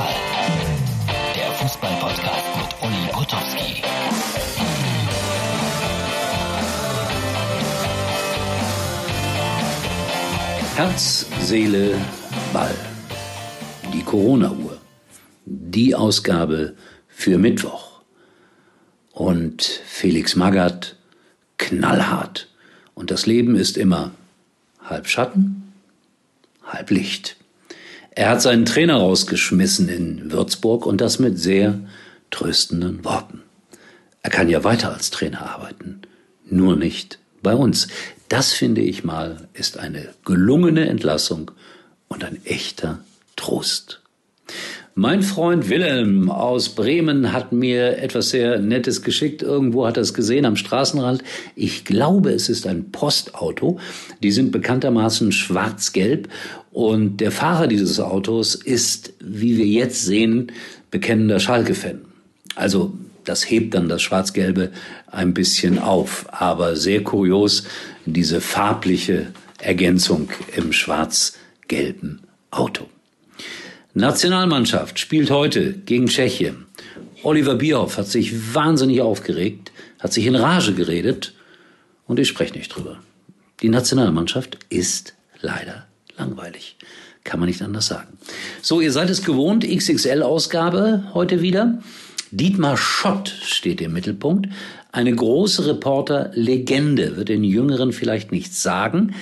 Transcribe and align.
Ball. 0.00 0.14
Der 1.34 1.52
Fußball-Podcast 1.52 2.46
mit 2.56 2.82
Uli 2.82 3.12
Potowski. 3.12 3.82
Herz, 10.76 11.26
Seele, 11.42 11.98
Ball. 12.54 12.74
Die 13.92 14.02
Corona-Uhr. 14.02 14.78
Die 15.44 15.94
Ausgabe 15.94 16.76
für 17.08 17.36
Mittwoch. 17.36 18.00
Und 19.12 19.62
Felix 19.62 20.34
Magath 20.34 20.96
knallhart. 21.58 22.48
Und 22.94 23.10
das 23.10 23.26
Leben 23.26 23.54
ist 23.54 23.76
immer 23.76 24.12
halb 24.82 25.08
Schatten, 25.08 25.74
halb 26.64 26.90
Licht. 26.90 27.36
Er 28.12 28.30
hat 28.30 28.42
seinen 28.42 28.66
Trainer 28.66 28.96
rausgeschmissen 28.96 29.88
in 29.88 30.32
Würzburg 30.32 30.84
und 30.84 31.00
das 31.00 31.18
mit 31.18 31.38
sehr 31.38 31.80
tröstenden 32.30 33.04
Worten. 33.04 33.42
Er 34.22 34.30
kann 34.30 34.48
ja 34.48 34.64
weiter 34.64 34.92
als 34.92 35.10
Trainer 35.10 35.42
arbeiten, 35.42 36.02
nur 36.44 36.76
nicht 36.76 37.18
bei 37.42 37.54
uns. 37.54 37.88
Das 38.28 38.52
finde 38.52 38.80
ich 38.80 39.04
mal 39.04 39.48
ist 39.54 39.78
eine 39.78 40.14
gelungene 40.24 40.88
Entlassung 40.88 41.50
und 42.08 42.24
ein 42.24 42.44
echter 42.44 43.00
Trost. 43.36 44.02
Mein 45.02 45.22
Freund 45.22 45.70
Wilhelm 45.70 46.30
aus 46.30 46.68
Bremen 46.68 47.32
hat 47.32 47.52
mir 47.52 47.96
etwas 47.96 48.28
sehr 48.28 48.58
Nettes 48.58 49.00
geschickt. 49.00 49.40
Irgendwo 49.40 49.86
hat 49.86 49.96
er 49.96 50.02
es 50.02 50.12
gesehen 50.12 50.44
am 50.44 50.56
Straßenrand. 50.56 51.24
Ich 51.56 51.86
glaube, 51.86 52.32
es 52.32 52.50
ist 52.50 52.66
ein 52.66 52.90
Postauto. 52.92 53.78
Die 54.22 54.30
sind 54.30 54.52
bekanntermaßen 54.52 55.32
schwarz-gelb. 55.32 56.28
Und 56.70 57.22
der 57.22 57.32
Fahrer 57.32 57.66
dieses 57.66 57.98
Autos 57.98 58.54
ist, 58.54 59.14
wie 59.20 59.56
wir 59.56 59.64
jetzt 59.64 60.04
sehen, 60.04 60.52
bekennender 60.90 61.40
Schalke-Fan. 61.40 62.02
Also 62.54 62.92
das 63.24 63.48
hebt 63.48 63.72
dann 63.72 63.88
das 63.88 64.02
Schwarz-Gelbe 64.02 64.70
ein 65.06 65.32
bisschen 65.32 65.78
auf. 65.78 66.26
Aber 66.30 66.76
sehr 66.76 67.02
kurios, 67.02 67.64
diese 68.04 68.42
farbliche 68.42 69.28
Ergänzung 69.60 70.28
im 70.54 70.74
schwarz-gelben 70.74 72.20
Auto. 72.50 72.84
Nationalmannschaft 73.94 75.00
spielt 75.00 75.30
heute 75.30 75.72
gegen 75.72 76.06
Tschechien. 76.06 76.66
Oliver 77.24 77.56
Bierhoff 77.56 77.98
hat 77.98 78.06
sich 78.06 78.54
wahnsinnig 78.54 79.00
aufgeregt, 79.00 79.72
hat 79.98 80.12
sich 80.12 80.26
in 80.26 80.36
Rage 80.36 80.74
geredet 80.74 81.34
und 82.06 82.20
ich 82.20 82.28
spreche 82.28 82.54
nicht 82.54 82.68
drüber. 82.68 83.00
Die 83.62 83.68
Nationalmannschaft 83.68 84.58
ist 84.68 85.14
leider 85.40 85.86
langweilig. 86.16 86.76
Kann 87.24 87.40
man 87.40 87.48
nicht 87.48 87.62
anders 87.62 87.86
sagen. 87.86 88.16
So, 88.62 88.80
ihr 88.80 88.92
seid 88.92 89.10
es 89.10 89.24
gewohnt, 89.24 89.64
XXL-Ausgabe 89.64 91.10
heute 91.12 91.42
wieder. 91.42 91.80
Dietmar 92.30 92.76
Schott 92.76 93.28
steht 93.42 93.80
im 93.80 93.92
Mittelpunkt. 93.92 94.48
Eine 94.92 95.14
große 95.14 95.66
Reporter-Legende 95.66 97.16
wird 97.16 97.28
den 97.28 97.42
Jüngeren 97.44 97.92
vielleicht 97.92 98.30
nichts 98.30 98.62
sagen. 98.62 99.14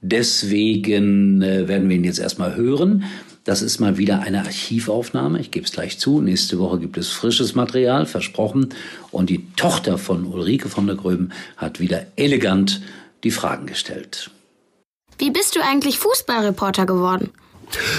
Deswegen 0.00 1.42
äh, 1.42 1.68
werden 1.68 1.88
wir 1.88 1.96
ihn 1.96 2.04
jetzt 2.04 2.18
erstmal 2.18 2.56
hören. 2.56 3.04
Das 3.44 3.60
ist 3.60 3.78
mal 3.78 3.98
wieder 3.98 4.20
eine 4.20 4.40
Archivaufnahme. 4.40 5.38
Ich 5.38 5.50
gebe 5.50 5.66
es 5.66 5.72
gleich 5.72 5.98
zu. 5.98 6.22
Nächste 6.22 6.58
Woche 6.58 6.78
gibt 6.78 6.96
es 6.96 7.10
frisches 7.10 7.54
Material, 7.54 8.06
versprochen. 8.06 8.70
Und 9.10 9.28
die 9.28 9.46
Tochter 9.56 9.98
von 9.98 10.24
Ulrike 10.24 10.70
von 10.70 10.86
der 10.86 10.96
Gröben 10.96 11.30
hat 11.58 11.78
wieder 11.78 12.06
elegant 12.16 12.80
die 13.22 13.30
Fragen 13.30 13.66
gestellt. 13.66 14.30
Wie 15.18 15.30
bist 15.30 15.56
du 15.56 15.60
eigentlich 15.60 15.98
Fußballreporter 15.98 16.86
geworden? 16.86 17.30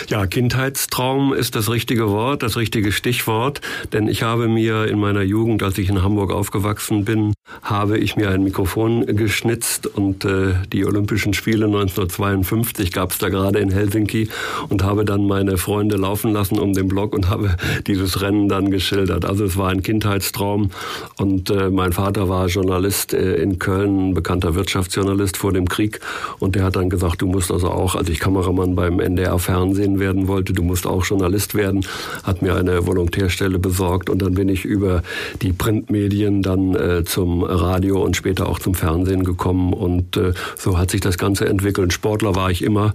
Ja, 0.08 0.26
Kindheitstraum 0.26 1.34
ist 1.34 1.56
das 1.56 1.70
richtige 1.70 2.10
Wort, 2.10 2.42
das 2.42 2.58
richtige 2.58 2.92
Stichwort, 2.92 3.62
denn 3.94 4.08
ich 4.08 4.24
habe 4.24 4.48
mir 4.48 4.86
in 4.86 5.00
meiner 5.00 5.22
Jugend, 5.22 5.64
als 5.64 5.78
ich 5.78 5.90
in 5.90 6.02
Hamburg 6.02 6.32
aufgewachsen 6.32 7.06
bin, 7.06 7.34
habe 7.62 7.98
ich 7.98 8.16
mir 8.16 8.30
ein 8.30 8.44
Mikrofon 8.44 9.06
geschnitzt 9.06 9.88
und 9.88 10.26
äh, 10.26 10.54
die 10.72 10.86
Olympischen 10.86 11.34
Spiele 11.34 11.66
1952 11.66 12.92
gab 12.92 13.12
es 13.12 13.18
da 13.18 13.30
gerade 13.30 13.60
in 13.60 13.72
Helsinki 13.72 14.30
und 14.70 14.84
habe 14.84 15.06
dann 15.06 15.26
meine 15.28 15.58
Freunde 15.58 15.96
laufen 15.96 16.32
lassen 16.32 16.60
um 16.60 16.74
den 16.74 16.88
Block 16.88 17.14
und 17.14 17.30
habe 17.30 17.56
dieses 17.88 18.22
Rennen 18.22 18.50
dann 18.50 18.72
geschildert. 18.72 19.26
Also 19.26 19.46
es 19.46 19.58
war 19.58 19.70
ein 19.70 19.84
Kindheitstraum 19.84 20.72
und 21.18 21.50
äh, 21.50 21.70
mein 21.70 21.94
Vater 21.94 22.30
war 22.30 22.48
Journalist 22.48 23.14
äh, 23.14 23.36
in 23.36 23.60
Köln, 23.60 24.14
bekannter 24.14 24.56
Wirtschaftsjournalist 24.56 25.38
vor 25.38 25.54
dem 25.54 25.68
Krieg 25.68 26.00
und 26.40 26.56
der 26.56 26.64
hat 26.64 26.76
dann 26.76 26.90
gesagt, 26.90 27.22
du 27.22 27.28
musst 27.28 27.52
also 27.52 27.70
auch, 27.70 27.96
als 27.96 28.10
ich 28.10 28.20
Kameramann 28.20 28.76
beim 28.76 29.00
NDR 29.00 29.40
Fernsehen 29.40 30.00
werden 30.00 30.28
wollte, 30.28 30.54
du 30.54 30.64
musst 30.64 30.88
auch 30.88 31.06
Journalist 31.06 31.56
werden, 31.56 31.86
hat 32.24 32.42
mir 32.42 32.56
eine 32.56 32.86
Volontärstelle 32.86 33.60
besorgt 33.60 34.10
und 34.10 34.22
dann 34.22 34.34
bin 34.34 34.50
ich 34.50 34.66
über 34.66 35.04
die 35.42 35.54
Printmedien 35.54 36.42
dann 36.42 36.76
äh, 36.76 37.04
Radio 37.44 38.04
und 38.04 38.16
später 38.16 38.48
auch 38.48 38.60
zum 38.60 38.76
Fernsehen 38.76 39.24
gekommen 39.24 39.74
und 39.74 40.18
äh, 40.18 40.34
so 40.58 40.78
hat 40.78 40.92
sich 40.92 41.02
das 41.02 41.18
Ganze 41.18 41.48
entwickelt. 41.48 41.94
Sportler 41.94 42.36
war 42.36 42.52
ich 42.52 42.62
immer, 42.62 42.94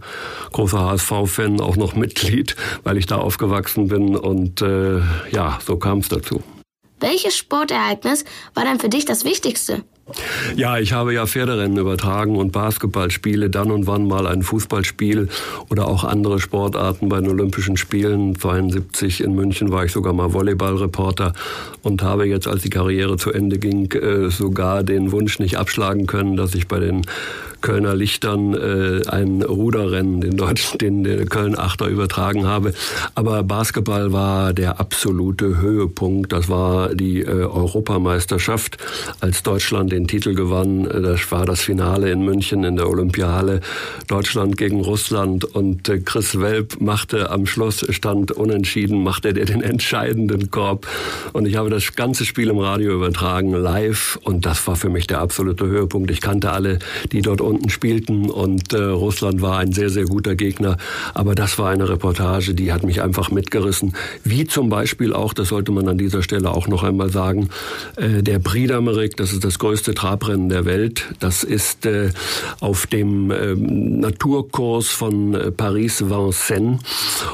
großer 0.53 0.81
HSV-Fan, 0.81 1.61
auch 1.61 1.77
noch 1.77 1.95
Mitglied, 1.95 2.56
weil 2.84 2.97
ich 2.97 3.06
da 3.06 3.17
aufgewachsen 3.17 3.89
bin 3.89 4.17
und 4.17 4.62
äh, 4.62 5.01
ja, 5.31 5.59
so 5.65 5.77
kam 5.77 5.99
es 5.99 6.09
dazu. 6.09 6.43
Welches 7.01 7.37
Sportereignis 7.37 8.25
war 8.55 8.65
dann 8.65 8.78
für 8.78 8.91
dich 8.91 9.06
das 9.06 9.25
Wichtigste? 9.25 9.84
Ja, 10.56 10.78
ich 10.78 10.93
habe 10.93 11.15
ja 11.15 11.26
Pferderennen 11.26 11.78
übertragen 11.78 12.37
und 12.37 12.53
Basketballspiele, 12.53 13.50
dann 13.50 13.71
und 13.71 13.87
wann 13.87 14.06
mal 14.06 14.26
ein 14.26 14.43
Fußballspiel 14.43 15.28
oder 15.69 15.87
auch 15.87 16.04
andere 16.04 16.41
Sportarten 16.41 17.09
bei 17.09 17.21
den 17.21 17.31
Olympischen 17.31 17.76
Spielen. 17.76 18.38
72 18.38 19.22
in 19.22 19.34
München 19.34 19.71
war 19.71 19.84
ich 19.84 19.93
sogar 19.93 20.12
mal 20.12 20.32
Volleyballreporter 20.32 21.32
und 21.82 22.03
habe 22.03 22.26
jetzt, 22.26 22.47
als 22.47 22.62
die 22.62 22.71
Karriere 22.71 23.16
zu 23.16 23.32
Ende 23.32 23.59
ging, 23.59 23.91
äh, 23.93 24.31
sogar 24.31 24.82
den 24.82 25.12
Wunsch 25.12 25.38
nicht 25.38 25.56
abschlagen 25.59 26.06
können, 26.06 26.37
dass 26.37 26.54
ich 26.54 26.69
bei 26.69 26.81
den 26.81 27.03
Kölner 27.60 27.94
Lichtern 27.94 28.54
äh, 28.54 29.06
ein 29.09 29.43
Ruderrennen, 29.43 30.21
den 30.21 30.37
deutschen, 30.37 30.78
den, 30.78 31.04
den 31.04 31.28
Köln 31.28 31.59
Achter 31.59 31.88
übertragen 31.88 32.47
habe. 32.47 32.72
Aber 33.15 33.43
Basketball 33.43 34.12
war 34.12 34.53
der 34.53 34.81
absolute 34.81 35.60
Höhepunkt. 35.60 36.32
Das 36.32 36.48
war 36.48 36.94
die 36.94 37.21
äh, 37.21 37.26
Europameisterschaft, 37.26 38.78
als 39.21 39.43
Deutschland 39.43 39.93
den 39.93 40.06
Titel 40.06 40.34
gewann. 40.34 40.84
Das 40.84 41.31
war 41.32 41.44
das 41.44 41.60
Finale 41.60 42.10
in 42.10 42.22
München 42.22 42.65
in 42.65 42.76
der 42.76 42.88
Olympiahalle. 42.88 43.60
Deutschland 44.09 44.56
gegen 44.56 44.81
Russland 44.81 45.44
und 45.44 45.88
äh, 45.88 45.98
Chris 45.98 46.41
Welp 46.41 46.81
machte 46.81 47.31
am 47.31 47.47
Schluss 47.47 47.87
stand 47.91 48.32
unentschieden, 48.32 49.03
machte 49.03 49.32
der 49.32 49.44
den 49.44 49.62
entscheidenden 49.62 50.50
Korb. 50.50 50.87
Und 51.32 51.47
ich 51.47 51.56
habe 51.56 51.71
das 51.71 51.94
ganze 51.94 52.25
Spiel 52.25 52.48
im 52.48 52.59
Radio 52.59 52.94
übertragen, 52.94 53.53
live. 53.53 54.19
Und 54.22 54.47
das 54.47 54.66
war 54.66 54.77
für 54.77 54.88
mich 54.88 55.06
der 55.06 55.21
absolute 55.21 55.66
Höhepunkt. 55.66 56.10
Ich 56.10 56.21
kannte 56.21 56.53
alle, 56.53 56.78
die 57.12 57.22
dort 57.22 57.41
unten 57.50 57.69
spielten 57.69 58.31
und 58.31 58.72
äh, 58.72 58.83
Russland 58.83 59.43
war 59.43 59.59
ein 59.59 59.72
sehr, 59.72 59.91
sehr 59.91 60.05
guter 60.05 60.37
Gegner. 60.37 60.77
Aber 61.15 61.34
das 61.34 61.59
war 61.59 61.71
eine 61.71 61.88
Reportage, 61.88 62.55
die 62.55 62.72
hat 62.72 62.84
mich 62.84 63.03
einfach 63.03 63.31
mitgerissen. 63.31 63.94
Wie 64.25 64.47
zum 64.47 64.69
Beispiel 64.69 65.12
auch, 65.12 65.34
das 65.34 65.49
sollte 65.49 65.72
man 65.72 65.89
an 65.89 65.99
dieser 65.99 66.22
Stelle 66.22 66.50
auch 66.53 66.69
noch 66.69 66.83
einmal 66.83 67.10
sagen, 67.10 67.50
äh, 67.97 68.22
der 68.22 68.39
Prix 68.39 68.60
das 69.16 69.33
ist 69.33 69.43
das 69.43 69.59
größte 69.59 69.94
Trabrennen 69.94 70.49
der 70.49 70.65
Welt. 70.65 71.06
Das 71.19 71.43
ist 71.44 71.87
äh, 71.87 72.10
auf 72.60 72.87
dem 72.87 73.31
äh, 73.31 73.55
Naturkurs 73.55 74.89
von 74.89 75.34
äh, 75.34 75.50
Paris-Vincennes. 75.50 76.81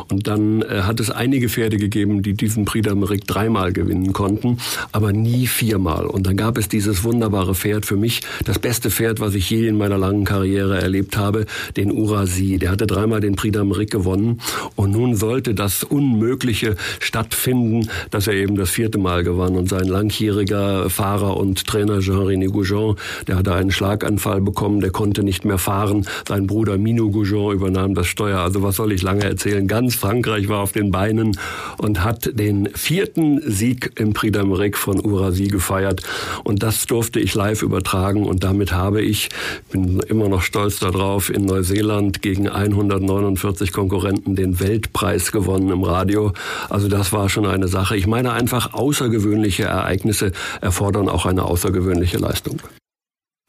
Und 0.09 0.27
dann 0.27 0.63
äh, 0.63 0.83
hat 0.83 1.01
es 1.01 1.11
einige 1.11 1.49
Pferde 1.49 1.77
gegeben, 1.77 2.23
die 2.23 2.35
diesen 2.35 2.65
Prix 2.65 2.87
dreimal 3.27 3.73
gewinnen 3.73 4.13
konnten, 4.13 4.59
aber 4.93 5.13
nie 5.13 5.47
viermal. 5.47 6.07
Und 6.07 6.27
dann 6.27 6.37
gab 6.37 6.59
es 6.59 6.69
dieses 6.69 7.05
wunderbare 7.05 7.55
Pferd, 7.55 7.87
für 7.87 7.97
mich 7.97 8.23
das 8.45 8.59
beste 8.59 8.91
Pferd, 8.91 9.21
was 9.21 9.35
ich 9.35 9.51
je 9.51 9.67
in 9.67 9.77
meiner 9.77 9.99
langen 10.07 10.25
Karriere 10.25 10.81
erlebt 10.81 11.17
habe, 11.17 11.47
den 11.77 11.91
Urasi. 11.91 12.59
Der 12.59 12.71
hatte 12.71 12.87
dreimal 12.87 13.21
den 13.21 13.35
Prix 13.35 13.57
d'Amérique 13.57 13.91
gewonnen 13.91 14.41
und 14.77 14.93
nun 14.93 15.17
sollte 15.17 15.55
das 15.55 15.83
Unmögliche 15.83 16.77
stattfinden, 17.01 17.89
dass 18.11 18.27
er 18.27 18.35
eben 18.35 18.57
das 18.57 18.71
vierte 18.71 18.99
Mal 18.99 19.25
gewann 19.25 19.57
und 19.57 19.69
sein 19.69 19.87
langjähriger 19.87 20.89
Fahrer 20.91 21.37
und 21.37 21.67
Trainer 21.67 21.99
Jean-René 21.99 22.49
Goujon, 22.51 22.97
der 23.27 23.37
hatte 23.37 23.55
einen 23.55 23.73
Schlaganfall 23.73 24.41
bekommen, 24.41 24.81
der 24.81 24.91
konnte 24.91 25.25
nicht 25.25 25.45
mehr 25.45 25.59
fahren. 25.59 26.07
Sein 26.29 26.47
Bruder 26.47 26.79
Mino 26.79 27.11
Goujon 27.11 27.55
übernahm 27.55 27.95
das 27.95 28.07
Steuer. 28.07 28.41
Also 28.41 28.63
was 28.63 28.77
soll 28.77 28.93
ich 28.93 29.03
lange 29.03 29.25
erzählen? 29.25 29.67
Ganz 29.67 29.97
Frankreich 29.97 30.49
war 30.49 30.61
auf 30.61 30.73
den 30.73 30.91
Beinen 30.93 31.37
und 31.79 32.05
hat 32.05 32.39
den 32.39 32.69
vierten 32.75 33.41
Sieg 33.45 33.93
im 33.97 34.13
Prix 34.13 34.37
d'Amérique 34.37 34.77
von 34.77 35.05
Urasi 35.05 35.49
gefeiert 35.49 36.03
und 36.45 36.63
das 36.63 36.87
durfte 36.87 37.19
ich 37.19 37.35
live 37.35 37.63
übertragen 37.63 38.25
und 38.25 38.45
damit 38.45 38.73
habe 38.73 39.03
ich, 39.03 39.31
bin 39.71 39.96
immer 40.01 40.29
noch 40.29 40.43
stolz 40.43 40.79
darauf, 40.79 41.31
in 41.31 41.45
Neuseeland 41.45 42.23
gegen 42.23 42.49
149 42.49 43.73
Konkurrenten 43.73 44.37
den 44.37 44.61
Weltpreis 44.61 45.33
gewonnen 45.33 45.71
im 45.71 45.83
Radio. 45.83 46.33
Also 46.69 46.89
das 46.89 47.13
war 47.13 47.29
schon 47.29 47.47
eine 47.47 47.69
Sache. 47.69 47.97
Ich 47.97 48.07
meine 48.07 48.33
einfach, 48.33 48.75
außergewöhnliche 48.75 49.65
Ereignisse 49.65 50.33
erfordern 50.61 51.09
auch 51.09 51.27
eine 51.27 51.45
außergewöhnliche 51.45 52.19
Leistung. 52.19 52.61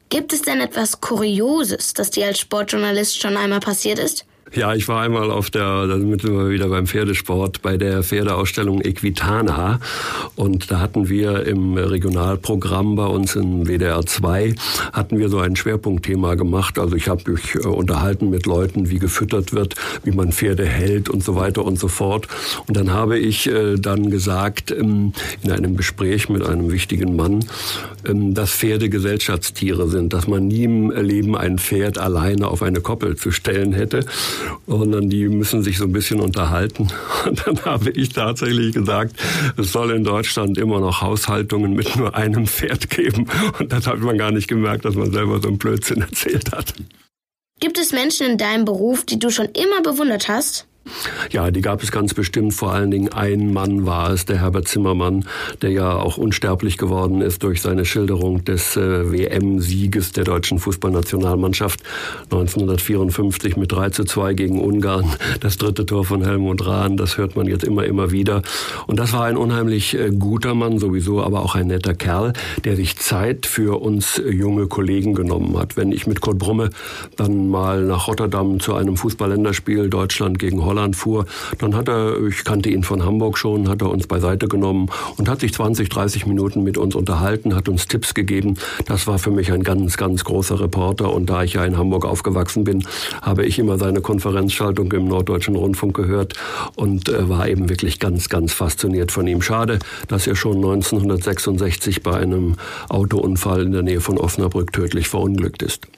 Gibt 0.08 0.32
es 0.32 0.42
denn 0.42 0.60
etwas 0.60 1.00
Kurioses, 1.00 1.92
das 1.92 2.10
dir 2.10 2.26
als 2.26 2.40
Sportjournalist 2.40 3.20
schon 3.20 3.36
einmal 3.36 3.60
passiert 3.60 3.98
ist? 3.98 4.24
Ja, 4.54 4.74
ich 4.74 4.88
war 4.88 5.02
einmal 5.02 5.30
auf 5.30 5.50
der, 5.50 5.86
da 5.86 5.98
sind 5.98 6.22
wir 6.22 6.48
wieder 6.48 6.68
beim 6.68 6.86
Pferdesport, 6.86 7.60
bei 7.60 7.76
der 7.76 8.02
Pferdeausstellung 8.02 8.80
Equitana. 8.80 9.78
Und 10.36 10.70
da 10.70 10.80
hatten 10.80 11.10
wir 11.10 11.46
im 11.46 11.74
Regionalprogramm 11.76 12.96
bei 12.96 13.04
uns 13.04 13.36
in 13.36 13.66
WDR 13.66 14.04
2, 14.04 14.54
hatten 14.92 15.18
wir 15.18 15.28
so 15.28 15.38
ein 15.38 15.54
Schwerpunktthema 15.54 16.34
gemacht. 16.34 16.78
Also 16.78 16.96
ich 16.96 17.08
habe 17.08 17.30
mich 17.32 17.56
äh, 17.56 17.58
unterhalten 17.66 18.30
mit 18.30 18.46
Leuten, 18.46 18.88
wie 18.88 18.98
gefüttert 18.98 19.52
wird, 19.52 19.74
wie 20.04 20.12
man 20.12 20.32
Pferde 20.32 20.64
hält 20.64 21.10
und 21.10 21.22
so 21.22 21.36
weiter 21.36 21.64
und 21.64 21.78
so 21.78 21.88
fort. 21.88 22.26
Und 22.66 22.76
dann 22.76 22.90
habe 22.90 23.18
ich 23.18 23.48
äh, 23.48 23.76
dann 23.76 24.10
gesagt, 24.10 24.70
ähm, 24.70 25.12
in 25.42 25.52
einem 25.52 25.76
Gespräch 25.76 26.30
mit 26.30 26.44
einem 26.44 26.72
wichtigen 26.72 27.16
Mann, 27.16 27.44
ähm, 28.06 28.32
dass 28.32 28.52
Pferde 28.52 28.88
Gesellschaftstiere 28.88 29.88
sind, 29.88 30.14
dass 30.14 30.26
man 30.26 30.48
nie 30.48 30.64
im 30.64 30.90
Leben 30.90 31.36
ein 31.36 31.58
Pferd 31.58 31.98
alleine 31.98 32.48
auf 32.48 32.62
eine 32.62 32.80
Koppel 32.80 33.16
zu 33.16 33.30
stellen 33.30 33.74
hätte 33.74 34.06
sondern 34.66 35.08
die 35.08 35.28
müssen 35.28 35.62
sich 35.62 35.78
so 35.78 35.84
ein 35.84 35.92
bisschen 35.92 36.20
unterhalten. 36.20 36.88
Und 37.26 37.46
dann 37.46 37.64
habe 37.64 37.90
ich 37.90 38.10
tatsächlich 38.10 38.74
gesagt, 38.74 39.16
es 39.56 39.72
soll 39.72 39.90
in 39.90 40.04
Deutschland 40.04 40.58
immer 40.58 40.80
noch 40.80 41.02
Haushaltungen 41.02 41.74
mit 41.74 41.96
nur 41.96 42.14
einem 42.14 42.46
Pferd 42.46 42.90
geben. 42.90 43.26
Und 43.58 43.72
das 43.72 43.86
hat 43.86 44.00
man 44.00 44.18
gar 44.18 44.32
nicht 44.32 44.48
gemerkt, 44.48 44.84
dass 44.84 44.94
man 44.94 45.12
selber 45.12 45.40
so 45.40 45.48
einen 45.48 45.58
Blödsinn 45.58 46.00
erzählt 46.02 46.52
hat. 46.52 46.74
Gibt 47.60 47.78
es 47.78 47.92
Menschen 47.92 48.26
in 48.26 48.38
deinem 48.38 48.64
Beruf, 48.64 49.04
die 49.04 49.18
du 49.18 49.30
schon 49.30 49.46
immer 49.46 49.82
bewundert 49.82 50.28
hast? 50.28 50.66
Ja, 51.30 51.50
die 51.50 51.60
gab 51.60 51.82
es 51.82 51.92
ganz 51.92 52.14
bestimmt. 52.14 52.54
Vor 52.54 52.72
allen 52.72 52.90
Dingen 52.90 53.12
ein 53.12 53.52
Mann 53.52 53.86
war 53.86 54.10
es, 54.10 54.24
der 54.24 54.40
Herbert 54.40 54.68
Zimmermann, 54.68 55.24
der 55.62 55.70
ja 55.70 55.96
auch 55.96 56.16
unsterblich 56.16 56.78
geworden 56.78 57.20
ist 57.20 57.42
durch 57.42 57.62
seine 57.62 57.84
Schilderung 57.84 58.44
des 58.44 58.76
äh, 58.76 59.12
WM-Sieges 59.12 60.12
der 60.12 60.24
deutschen 60.24 60.58
Fußballnationalmannschaft 60.58 61.80
1954 62.24 63.56
mit 63.56 63.72
3 63.72 63.90
zu 63.90 64.04
2 64.04 64.34
gegen 64.34 64.60
Ungarn. 64.60 65.10
Das 65.40 65.58
dritte 65.58 65.86
Tor 65.86 66.04
von 66.04 66.24
Helmut 66.24 66.66
Rahn, 66.66 66.96
das 66.96 67.18
hört 67.18 67.36
man 67.36 67.46
jetzt 67.46 67.64
immer, 67.64 67.84
immer 67.84 68.10
wieder. 68.10 68.42
Und 68.86 68.98
das 68.98 69.12
war 69.12 69.24
ein 69.24 69.36
unheimlich 69.36 69.98
äh, 69.98 70.10
guter 70.10 70.54
Mann 70.54 70.78
sowieso, 70.78 71.22
aber 71.22 71.42
auch 71.42 71.54
ein 71.54 71.68
netter 71.68 71.94
Kerl, 71.94 72.32
der 72.64 72.76
sich 72.76 72.96
Zeit 72.96 73.46
für 73.46 73.80
uns 73.80 74.18
äh, 74.18 74.30
junge 74.30 74.66
Kollegen 74.66 75.14
genommen 75.14 75.58
hat. 75.58 75.76
Wenn 75.76 75.92
ich 75.92 76.06
mit 76.06 76.20
Kurt 76.20 76.38
Brumme 76.38 76.70
dann 77.16 77.48
mal 77.48 77.84
nach 77.84 78.08
Rotterdam 78.08 78.60
zu 78.60 78.74
einem 78.74 78.96
Fußballländerspiel 78.96 79.90
Deutschland 79.90 80.38
gegen 80.38 80.64
Holland 80.64 80.77
Holland 80.78 80.94
fuhr, 80.94 81.26
dann 81.58 81.74
hat 81.74 81.88
er, 81.88 82.24
ich 82.24 82.44
kannte 82.44 82.70
ihn 82.70 82.84
von 82.84 83.04
Hamburg 83.04 83.36
schon, 83.36 83.68
hat 83.68 83.82
er 83.82 83.90
uns 83.90 84.06
beiseite 84.06 84.46
genommen 84.46 84.88
und 85.16 85.28
hat 85.28 85.40
sich 85.40 85.52
20, 85.52 85.88
30 85.88 86.26
Minuten 86.26 86.62
mit 86.62 86.78
uns 86.78 86.94
unterhalten, 86.94 87.56
hat 87.56 87.68
uns 87.68 87.88
Tipps 87.88 88.14
gegeben. 88.14 88.54
Das 88.86 89.08
war 89.08 89.18
für 89.18 89.32
mich 89.32 89.50
ein 89.50 89.64
ganz, 89.64 89.96
ganz 89.96 90.22
großer 90.22 90.60
Reporter 90.60 91.12
und 91.12 91.26
da 91.28 91.42
ich 91.42 91.54
ja 91.54 91.64
in 91.64 91.76
Hamburg 91.76 92.04
aufgewachsen 92.04 92.62
bin, 92.62 92.86
habe 93.22 93.44
ich 93.44 93.58
immer 93.58 93.76
seine 93.76 94.00
Konferenzschaltung 94.00 94.92
im 94.92 95.08
Norddeutschen 95.08 95.56
Rundfunk 95.56 95.96
gehört 95.96 96.34
und 96.76 97.08
äh, 97.08 97.28
war 97.28 97.48
eben 97.48 97.68
wirklich 97.68 97.98
ganz, 97.98 98.28
ganz 98.28 98.52
fasziniert 98.52 99.10
von 99.10 99.26
ihm. 99.26 99.42
Schade, 99.42 99.80
dass 100.06 100.28
er 100.28 100.36
schon 100.36 100.56
1966 100.56 102.04
bei 102.04 102.16
einem 102.16 102.54
Autounfall 102.88 103.62
in 103.62 103.72
der 103.72 103.82
Nähe 103.82 104.00
von 104.00 104.16
Osnabrück 104.16 104.72
tödlich 104.72 105.08
verunglückt 105.08 105.62
ist. 105.62 105.88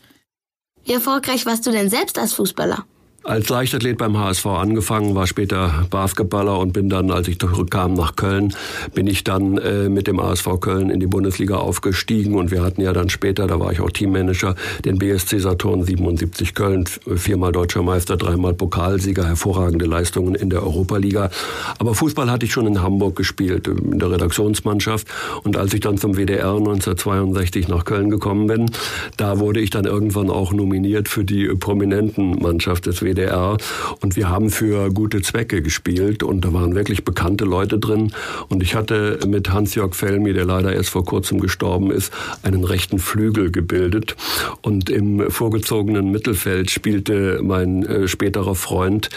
Wie 0.85 0.93
erfolgreich 0.93 1.45
warst 1.45 1.67
du 1.67 1.71
denn 1.71 1.91
selbst 1.91 2.19
als 2.19 2.33
Fußballer? 2.33 2.87
Als 3.23 3.51
Leichtathlet 3.51 3.99
beim 3.99 4.17
HSV 4.17 4.47
angefangen, 4.47 5.15
war 5.15 5.27
später 5.27 5.87
Basketballer 5.91 6.59
und 6.59 6.73
bin 6.73 6.89
dann, 6.89 7.11
als 7.11 7.29
ich 7.29 7.39
zurückkam 7.39 7.93
nach 7.93 8.17
Köln, 8.17 8.55
bin 8.95 9.07
ich 9.07 9.25
dann 9.25 9.59
äh, 9.59 9.91
mit 9.91 10.07
dem 10.07 10.23
HSV 10.23 10.49
Köln 10.59 10.89
in 10.89 11.01
die 11.01 11.07
Bundesliga 11.07 11.57
aufgestiegen 11.59 12.35
und 12.37 12.51
wir 12.51 12.63
hatten 12.63 12.81
ja 12.81 12.95
dann 12.95 13.11
später, 13.11 13.47
da 13.47 13.61
war 13.61 13.73
ich 13.73 13.83
auch 13.83 13.91
Teammanager, 13.91 14.55
den 14.87 14.97
BSC 14.97 15.39
Saturn 15.39 15.85
77 15.85 16.55
Köln, 16.55 16.87
viermal 17.15 17.53
deutscher 17.53 17.83
Meister, 17.83 18.17
dreimal 18.17 18.55
Pokalsieger, 18.55 19.27
hervorragende 19.27 19.85
Leistungen 19.85 20.35
in 20.35 20.49
der 20.49 20.63
Europaliga. 20.63 21.29
Aber 21.79 21.95
Fußball 21.95 22.31
hatte 22.31 22.47
ich 22.47 22.53
schon 22.53 22.67
in 22.67 22.81
Hamburg 22.81 23.17
gespielt, 23.17 23.69
in 23.69 23.99
der 23.99 24.11
Redaktionsmannschaft 24.13 25.07
und 25.45 25.59
als 25.59 25.75
ich 25.75 25.81
dann 25.81 25.99
zum 25.99 26.15
WDR 26.17 26.55
1962 26.55 27.69
nach 27.69 27.85
Köln 27.85 28.09
gekommen 28.09 28.47
bin, 28.47 28.71
da 29.19 29.39
wurde 29.41 29.61
ich 29.61 29.69
dann 29.69 29.85
irgendwann 29.85 30.31
auch 30.31 30.55
nominiert 30.55 31.11
für 31.11 31.27
die 31.27 31.49
prominenten 31.49 32.41
Mannschaft 32.41 32.87
des 32.87 33.03
WDR 33.03 33.10
WDR 33.11 33.57
und 34.01 34.17
wir 34.17 34.29
haben 34.29 34.51
für 34.51 34.91
gute 34.91 35.23
Zwecke 35.23 35.63
gespielt 35.63 36.23
und 36.23 36.45
da 36.45 36.53
waren 36.53 36.75
wirklich 36.75 37.05
bekannte 37.05 37.45
Leute 37.45 37.79
drin. 37.79 38.13
Und 38.49 38.63
ich 38.63 38.75
hatte 38.75 39.19
mit 39.27 39.53
Hans-Jörg 39.53 39.95
Felmi, 39.95 40.33
der 40.33 40.45
leider 40.45 40.73
erst 40.73 40.91
vor 40.91 41.05
kurzem 41.05 41.41
gestorben 41.41 41.91
ist, 41.91 42.13
einen 42.43 42.65
rechten 42.65 42.99
Flügel 42.99 43.51
gebildet. 43.51 44.17
Und 44.63 44.91
im 44.91 45.31
vorgezogenen 45.31 46.11
Mittelfeld 46.11 46.71
spielte 46.71 47.41
mein 47.43 47.85
äh, 47.85 48.09
späterer 48.09 48.55
Freund 48.55 49.11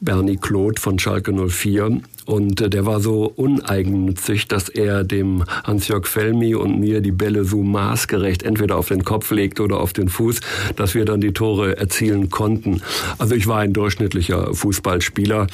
Bernie 0.00 0.36
Claude 0.36 0.80
von 0.80 0.98
Schalke 0.98 1.32
04 1.32 2.00
und 2.26 2.60
äh, 2.60 2.70
der 2.70 2.86
war 2.86 3.00
so 3.00 3.30
uneigennützig, 3.36 4.48
dass 4.48 4.68
er 4.68 5.04
dem 5.04 5.44
Hans-Jörg 5.64 6.06
Felmi 6.06 6.54
und 6.54 6.78
mir 6.80 7.00
die 7.00 7.12
Bälle 7.12 7.44
so 7.44 7.62
maßgerecht 7.62 8.42
entweder 8.42 8.76
auf 8.76 8.88
den 8.88 9.04
Kopf 9.04 9.30
legte 9.30 9.62
oder 9.62 9.80
auf 9.80 9.92
den 9.92 10.08
Fuß, 10.08 10.40
dass 10.76 10.94
wir 10.94 11.04
dann 11.04 11.20
die 11.20 11.32
Tore 11.32 11.76
erzielen 11.76 12.30
konnten. 12.30 12.82
Also 13.18 13.33
ich 13.34 13.46
war 13.46 13.58
ein 13.58 13.72
durchschnittlicher 13.72 14.54
Fußballspieler 14.54 15.46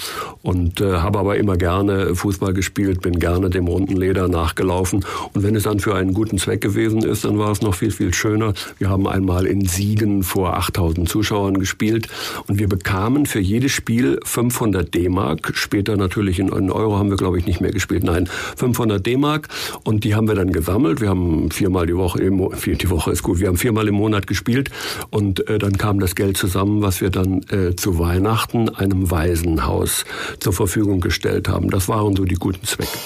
und 0.42 0.80
äh, 0.80 0.98
habe 0.98 1.18
aber 1.18 1.36
immer 1.36 1.56
gerne 1.56 2.14
Fußball 2.14 2.52
gespielt, 2.52 3.00
bin 3.00 3.18
gerne 3.18 3.50
dem 3.50 3.66
runden 3.66 3.96
Leder 3.96 4.28
nachgelaufen. 4.28 5.04
Und 5.32 5.42
wenn 5.42 5.56
es 5.56 5.64
dann 5.64 5.80
für 5.80 5.94
einen 5.94 6.14
guten 6.14 6.38
Zweck 6.38 6.60
gewesen 6.60 7.02
ist, 7.02 7.24
dann 7.24 7.38
war 7.38 7.50
es 7.50 7.62
noch 7.62 7.74
viel, 7.74 7.90
viel 7.90 8.14
schöner. 8.14 8.54
Wir 8.78 8.88
haben 8.88 9.06
einmal 9.06 9.46
in 9.46 9.66
Siegen 9.66 10.22
vor 10.22 10.56
8000 10.56 11.08
Zuschauern 11.08 11.58
gespielt 11.58 12.08
und 12.46 12.58
wir 12.58 12.68
bekamen 12.68 13.26
für 13.26 13.40
jedes 13.40 13.72
Spiel 13.72 14.20
500 14.24 14.94
D-Mark, 14.94 15.52
später 15.54 15.96
natürlich 15.96 16.38
in 16.38 16.50
Euro 16.50 16.98
haben 16.98 17.10
wir, 17.10 17.16
glaube 17.16 17.38
ich, 17.38 17.46
nicht 17.46 17.60
mehr 17.60 17.72
gespielt. 17.72 18.04
Nein, 18.04 18.28
500 18.56 19.04
D-Mark. 19.04 19.48
Und 19.84 20.04
die 20.04 20.14
haben 20.14 20.28
wir 20.28 20.34
dann 20.34 20.52
gesammelt. 20.52 21.00
Wir 21.00 21.08
haben 21.08 21.50
viermal 21.50 21.86
die 21.86 21.96
Woche, 21.96 22.18
die 22.20 22.90
Woche 22.90 23.10
ist 23.12 23.22
gut, 23.22 23.40
wir 23.40 23.48
haben 23.48 23.56
viermal 23.56 23.88
im 23.88 23.94
Monat 23.94 24.26
gespielt. 24.26 24.70
Und 25.10 25.48
äh, 25.48 25.58
dann 25.58 25.78
kam 25.78 26.00
das 26.00 26.14
Geld 26.14 26.36
zusammen, 26.36 26.82
was 26.82 27.00
wir 27.00 27.10
dann 27.10 27.42
äh, 27.50 27.69
zu 27.76 27.98
Weihnachten 27.98 28.68
einem 28.68 29.10
Waisenhaus 29.10 30.04
zur 30.38 30.52
Verfügung 30.52 31.00
gestellt 31.00 31.48
haben. 31.48 31.70
Das 31.70 31.88
waren 31.88 32.16
so 32.16 32.24
die 32.24 32.34
guten 32.34 32.64
Zwecke. 32.64 32.98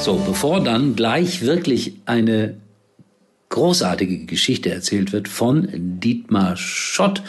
So, 0.00 0.16
bevor 0.16 0.62
dann 0.62 0.96
gleich 0.96 1.42
wirklich 1.42 1.94
eine 2.04 2.56
großartige 3.48 4.26
Geschichte 4.26 4.70
erzählt 4.70 5.12
wird 5.12 5.28
von 5.28 5.68
Dietmar 5.72 6.56
Schott, 6.56 7.22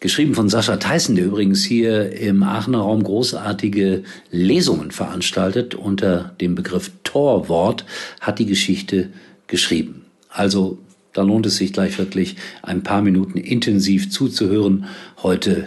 geschrieben 0.00 0.34
von 0.34 0.48
Sascha 0.48 0.76
Theissen, 0.76 1.16
der 1.16 1.24
übrigens 1.24 1.64
hier 1.64 2.12
im 2.12 2.42
Aachener 2.42 2.78
Raum 2.78 3.02
großartige 3.02 4.04
Lesungen 4.30 4.92
veranstaltet 4.92 5.74
unter 5.74 6.34
dem 6.40 6.54
Begriff 6.54 6.90
Torwort, 7.04 7.84
hat 8.20 8.38
die 8.38 8.46
Geschichte 8.46 9.10
geschrieben. 9.46 10.04
Also 10.28 10.78
da 11.14 11.22
lohnt 11.22 11.46
es 11.46 11.56
sich 11.56 11.72
gleich 11.72 11.98
wirklich 11.98 12.36
ein 12.62 12.82
paar 12.82 13.00
Minuten 13.00 13.38
intensiv 13.38 14.10
zuzuhören. 14.10 14.86
Heute 15.22 15.66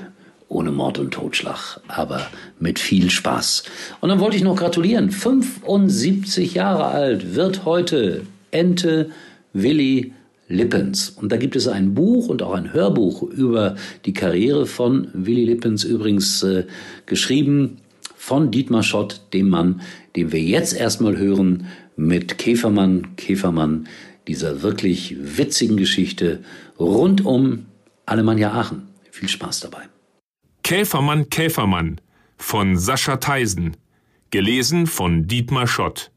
ohne 0.50 0.72
Mord 0.72 1.00
und 1.00 1.12
Totschlag, 1.12 1.80
aber 1.88 2.28
mit 2.60 2.80
viel 2.80 3.10
Spaß. 3.10 3.64
Und 4.00 4.10
dann 4.10 4.20
wollte 4.20 4.38
ich 4.38 4.44
noch 4.44 4.56
gratulieren. 4.56 5.10
75 5.12 6.54
Jahre 6.54 6.86
alt 6.86 7.36
wird 7.36 7.66
heute 7.66 8.24
Ente 8.52 9.10
Willi 9.54 10.14
Lippens. 10.48 11.10
Und 11.10 11.32
da 11.32 11.38
gibt 11.38 11.56
es 11.56 11.68
ein 11.68 11.94
Buch 11.94 12.30
und 12.30 12.42
auch 12.42 12.54
ein 12.54 12.74
Hörbuch 12.74 13.24
über 13.24 13.76
die 14.06 14.14
Karriere 14.14 14.66
von 14.66 15.10
Willy 15.14 15.46
Lippens, 15.46 15.84
übrigens 15.84 16.44
äh, 16.44 16.66
geschrieben 17.06 17.78
von 18.16 18.52
Dietmar 18.52 18.84
Schott, 18.84 19.22
dem 19.34 19.50
Mann, 19.50 19.82
den 20.16 20.32
wir 20.32 20.42
jetzt 20.42 20.74
erstmal 20.74 21.18
hören 21.18 21.68
mit 21.96 22.38
Käfermann, 22.38 23.16
Käfermann, 23.18 23.88
dieser 24.28 24.62
wirklich 24.62 25.16
witzigen 25.20 25.78
Geschichte 25.78 26.44
rund 26.80 27.26
um 27.26 27.66
Alemannia 28.06 28.54
Aachen. 28.54 28.90
Viel 29.12 29.30
Spaß 29.30 29.62
dabei. 29.62 29.84
Käfermann, 30.64 31.30
Käfermann 31.30 32.02
von 32.38 32.78
Sascha 32.78 33.18
Theisen. 33.18 33.78
Gelesen 34.30 34.88
von 34.88 35.28
Dietmar 35.28 35.68
Schott. 35.68 36.12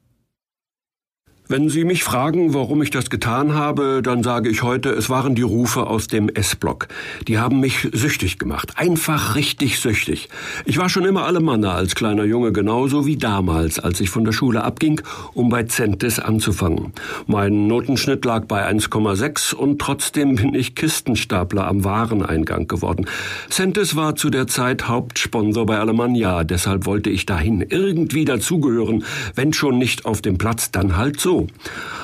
Wenn 1.51 1.69
Sie 1.69 1.83
mich 1.83 2.05
fragen, 2.05 2.55
warum 2.55 2.81
ich 2.81 2.91
das 2.91 3.11
getan 3.11 3.55
habe, 3.55 4.03
dann 4.05 4.23
sage 4.23 4.49
ich 4.49 4.63
heute, 4.63 4.91
es 4.91 5.11
waren 5.11 5.35
die 5.35 5.43
Rufe 5.43 5.89
aus 5.89 6.07
dem 6.07 6.29
S-Block. 6.29 6.87
Die 7.27 7.41
haben 7.41 7.59
mich 7.59 7.89
süchtig 7.93 8.39
gemacht. 8.39 8.75
Einfach 8.77 9.35
richtig 9.35 9.81
süchtig. 9.81 10.29
Ich 10.65 10.79
war 10.79 10.89
schon 10.89 11.05
immer 11.05 11.25
Alemanner 11.25 11.73
als 11.73 11.97
kleiner 11.97 12.23
Junge, 12.23 12.53
genauso 12.53 13.05
wie 13.05 13.17
damals, 13.17 13.81
als 13.81 14.01
ich 14.01 14.11
von 14.11 14.25
der 14.25 14.31
Schule 14.31 14.63
abging, 14.63 15.01
um 15.35 15.49
bei 15.49 15.65
Centis 15.65 16.21
anzufangen. 16.21 16.93
Mein 17.27 17.67
Notenschnitt 17.67 18.25
lag 18.25 18.45
bei 18.45 18.65
1,6 18.71 19.53
und 19.53 19.81
trotzdem 19.81 20.37
bin 20.37 20.55
ich 20.55 20.77
Kistenstapler 20.77 21.67
am 21.67 21.83
Wareneingang 21.83 22.69
geworden. 22.69 23.07
Centis 23.49 23.97
war 23.97 24.15
zu 24.15 24.31
der 24.31 24.47
Zeit 24.47 24.87
Hauptsponsor 24.87 25.67
bei 25.67 25.81
Alemannia, 25.81 26.45
deshalb 26.45 26.87
wollte 26.87 27.11
ich 27.11 27.27
dahin 27.27 27.61
irgendwie 27.69 28.25
dazugehören, 28.25 29.03
wenn 29.35 29.53
schon 29.53 29.79
nicht 29.79 30.05
auf 30.05 30.23
dem 30.23 30.39
Platz, 30.39 30.71
dann 30.71 30.97
halt 30.97 31.19
so. 31.19 31.40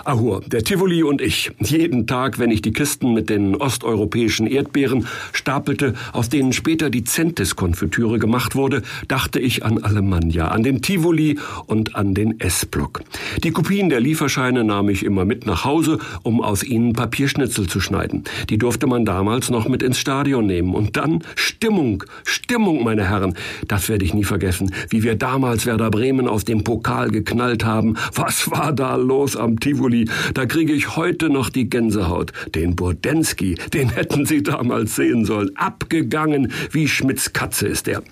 Ahur, 0.05 0.43
der 0.47 0.63
Tivoli 0.63 1.03
und 1.03 1.21
ich. 1.21 1.51
Jeden 1.59 2.07
Tag, 2.07 2.39
wenn 2.39 2.51
ich 2.51 2.63
die 2.63 2.73
Kisten 2.73 3.13
mit 3.13 3.29
den 3.29 3.57
osteuropäischen 3.57 4.47
Erdbeeren 4.47 5.07
stapelte, 5.33 5.95
aus 6.13 6.29
denen 6.29 6.53
später 6.53 6.91
die 6.91 7.03
Zentes-Konfitüre 7.03 8.19
gemacht 8.19 8.55
wurde, 8.55 8.83
dachte 9.09 9.41
ich 9.41 9.65
an 9.65 9.83
Alemannia, 9.83 10.49
an 10.49 10.63
den 10.63 10.81
Tivoli 10.81 11.39
und 11.67 11.97
an 11.97 12.15
den 12.15 12.39
S-Block. 12.39 13.03
Die 13.43 13.51
Kopien 13.51 13.89
der 13.89 14.01
Lieferscheine 14.01 14.63
nahm 14.63 14.89
ich 14.89 15.05
immer 15.05 15.25
mit 15.25 15.47
nach 15.47 15.65
Hause, 15.65 15.99
um 16.23 16.41
aus 16.41 16.63
ihnen 16.63 16.93
Papierschnitzel 16.93 17.67
zu 17.67 17.81
schneiden. 17.81 18.25
Die 18.49 18.59
durfte 18.59 18.87
man 18.87 19.05
damals 19.05 19.51
noch 19.51 19.69
mit 19.69 19.83
ins 19.83 19.99
Stadion 19.99 20.47
nehmen. 20.47 20.75
Und 20.75 20.97
dann 20.97 21.25
Stimmung, 21.35 22.05
Stimmung, 22.25 22.85
meine 22.85 23.09
Herren. 23.09 23.35
Das 23.67 23.89
werde 23.89 24.05
ich 24.05 24.15
nie 24.15 24.25
vergessen, 24.25 24.73
wie 24.91 25.03
wir 25.03 25.17
damals 25.17 25.67
Werder 25.67 25.91
Bremen 25.91 26.29
aus 26.29 26.45
dem 26.45 26.63
Pokal 26.63 27.11
geknallt 27.11 27.65
haben. 27.65 27.97
Was 28.15 28.51
war 28.51 28.73
da 28.73 28.95
los 28.95 29.26
am 29.35 29.59
Tivoli? 29.59 30.09
Da 30.35 30.47
kriege 30.47 30.73
ich 30.73 30.97
heute 30.97 31.31
noch 31.31 31.51
die 31.51 31.69
Gänsehaut. 31.69 32.33
Den 32.55 32.77
Burdensky, 32.77 33.57
den 33.73 33.89
hätten 33.89 34.27
Sie 34.27 34.43
damals 34.43 34.95
sehen 34.95 35.25
sollen. 35.25 35.51
Abgegangen 35.57 36.53
wie 36.71 36.87
Schmidts 36.87 37.33
Katze 37.33 37.67
ist 37.67 37.89
er. 37.89 38.03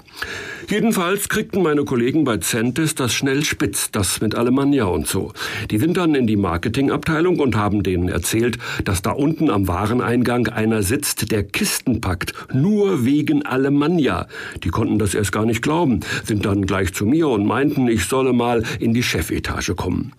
Jedenfalls 0.69 1.29
kriegten 1.29 1.63
meine 1.63 1.85
Kollegen 1.85 2.25
bei 2.25 2.39
Centis 2.39 2.95
das 2.95 3.13
schnell 3.13 3.45
spitz, 3.45 3.91
das 3.91 4.21
mit 4.23 4.35
Alemannia 4.35 4.85
und 4.85 5.07
so. 5.07 5.33
Die 5.71 5.79
sind 5.79 5.97
dann 5.97 6.15
in 6.15 6.27
die 6.27 6.37
Marketingabteilung 6.37 7.39
und 7.39 7.55
haben 7.55 7.83
denen 7.83 8.09
erzählt, 8.09 8.57
dass 8.85 9.03
da 9.03 9.11
unten 9.11 9.51
am 9.51 9.69
Wareneingang 9.69 10.49
einer 10.49 10.83
sitzt, 10.83 11.31
der 11.31 11.43
Kisten 11.43 12.01
packt, 12.01 12.33
nur 12.53 13.05
wegen 13.05 13.45
Alemannia. 13.45 14.27
Die 14.63 14.71
konnten 14.71 14.99
das 14.99 15.15
erst 15.15 15.33
gar 15.33 15.45
nicht 15.45 15.61
glauben, 15.61 16.01
sind 16.25 16.47
dann 16.47 16.65
gleich 16.65 16.95
zu 16.95 17.05
mir 17.05 17.29
und 17.29 17.45
meinten, 17.45 17.87
ich 17.89 18.07
solle 18.07 18.33
mal 18.33 18.63
in 18.81 18.95
die 18.95 19.03
Chefetage 19.03 19.75
kommen. 19.75 20.13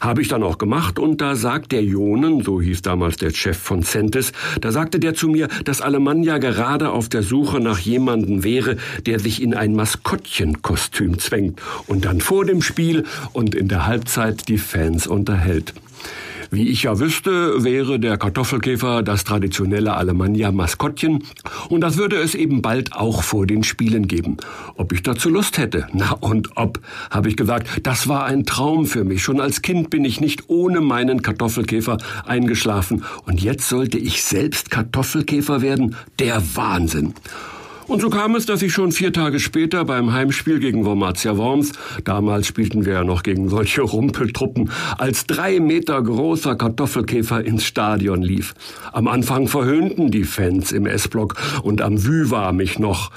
Habe 0.00 0.22
ich 0.22 0.28
dann 0.28 0.42
auch 0.42 0.58
gemacht 0.58 0.98
und 0.98 1.20
da 1.20 1.36
sagt 1.36 1.70
der 1.70 1.84
Jonen, 1.84 2.42
so 2.42 2.60
hieß 2.60 2.82
damals 2.82 3.16
der 3.16 3.30
Chef 3.30 3.56
von 3.56 3.84
Centis, 3.84 4.32
da 4.60 4.72
sagte 4.72 4.98
der 4.98 5.14
zu 5.14 5.28
mir, 5.28 5.46
dass 5.64 5.80
Alemannia 5.80 6.38
gerade 6.38 6.90
auf 6.90 7.08
der 7.08 7.22
Suche 7.22 7.60
nach 7.60 7.78
jemanden 7.78 8.42
wäre, 8.42 8.76
der 9.06 9.20
sich 9.20 9.41
in 9.42 9.54
ein 9.54 9.74
Maskottchenkostüm 9.74 11.18
zwängt 11.18 11.60
und 11.86 12.04
dann 12.04 12.20
vor 12.20 12.44
dem 12.44 12.62
Spiel 12.62 13.04
und 13.32 13.54
in 13.54 13.68
der 13.68 13.86
Halbzeit 13.86 14.48
die 14.48 14.58
Fans 14.58 15.06
unterhält. 15.06 15.74
Wie 16.54 16.68
ich 16.68 16.82
ja 16.82 16.98
wüsste, 16.98 17.64
wäre 17.64 17.98
der 17.98 18.18
Kartoffelkäfer 18.18 19.02
das 19.02 19.24
traditionelle 19.24 19.94
Alemannia-Maskottchen 19.94 21.24
und 21.70 21.80
das 21.80 21.96
würde 21.96 22.16
es 22.16 22.34
eben 22.34 22.60
bald 22.60 22.92
auch 22.92 23.22
vor 23.22 23.46
den 23.46 23.64
Spielen 23.64 24.06
geben. 24.06 24.36
Ob 24.76 24.92
ich 24.92 25.02
dazu 25.02 25.30
Lust 25.30 25.56
hätte? 25.56 25.86
Na 25.94 26.12
und 26.12 26.50
ob, 26.58 26.78
habe 27.10 27.30
ich 27.30 27.38
gesagt, 27.38 27.68
das 27.84 28.06
war 28.06 28.26
ein 28.26 28.44
Traum 28.44 28.84
für 28.84 29.02
mich. 29.02 29.22
Schon 29.22 29.40
als 29.40 29.62
Kind 29.62 29.88
bin 29.88 30.04
ich 30.04 30.20
nicht 30.20 30.50
ohne 30.50 30.82
meinen 30.82 31.22
Kartoffelkäfer 31.22 31.96
eingeschlafen 32.26 33.02
und 33.24 33.40
jetzt 33.40 33.70
sollte 33.70 33.96
ich 33.96 34.22
selbst 34.22 34.70
Kartoffelkäfer 34.70 35.62
werden? 35.62 35.96
Der 36.18 36.42
Wahnsinn. 36.54 37.14
Und 37.88 38.00
so 38.00 38.10
kam 38.10 38.36
es, 38.36 38.46
dass 38.46 38.62
ich 38.62 38.72
schon 38.72 38.92
vier 38.92 39.12
Tage 39.12 39.40
später 39.40 39.84
beim 39.84 40.12
Heimspiel 40.12 40.60
gegen 40.60 40.84
Wormatia 40.84 41.36
Worms, 41.36 41.72
damals 42.04 42.46
spielten 42.46 42.84
wir 42.84 42.94
ja 42.94 43.04
noch 43.04 43.22
gegen 43.22 43.48
solche 43.48 43.82
Rumpeltruppen, 43.92 44.70
als 44.98 45.26
drei 45.26 45.60
Meter 45.60 46.00
großer 46.02 46.56
Kartoffelkäfer 46.56 47.44
ins 47.44 47.64
Stadion 47.64 48.22
lief. 48.22 48.54
Am 48.92 49.08
Anfang 49.08 49.48
verhöhnten 49.48 50.10
die 50.10 50.24
Fans 50.24 50.72
im 50.72 50.86
S-Block 50.86 51.34
und 51.62 51.80
am 51.80 52.02
war 52.30 52.52
mich 52.52 52.78
noch. 52.78 53.10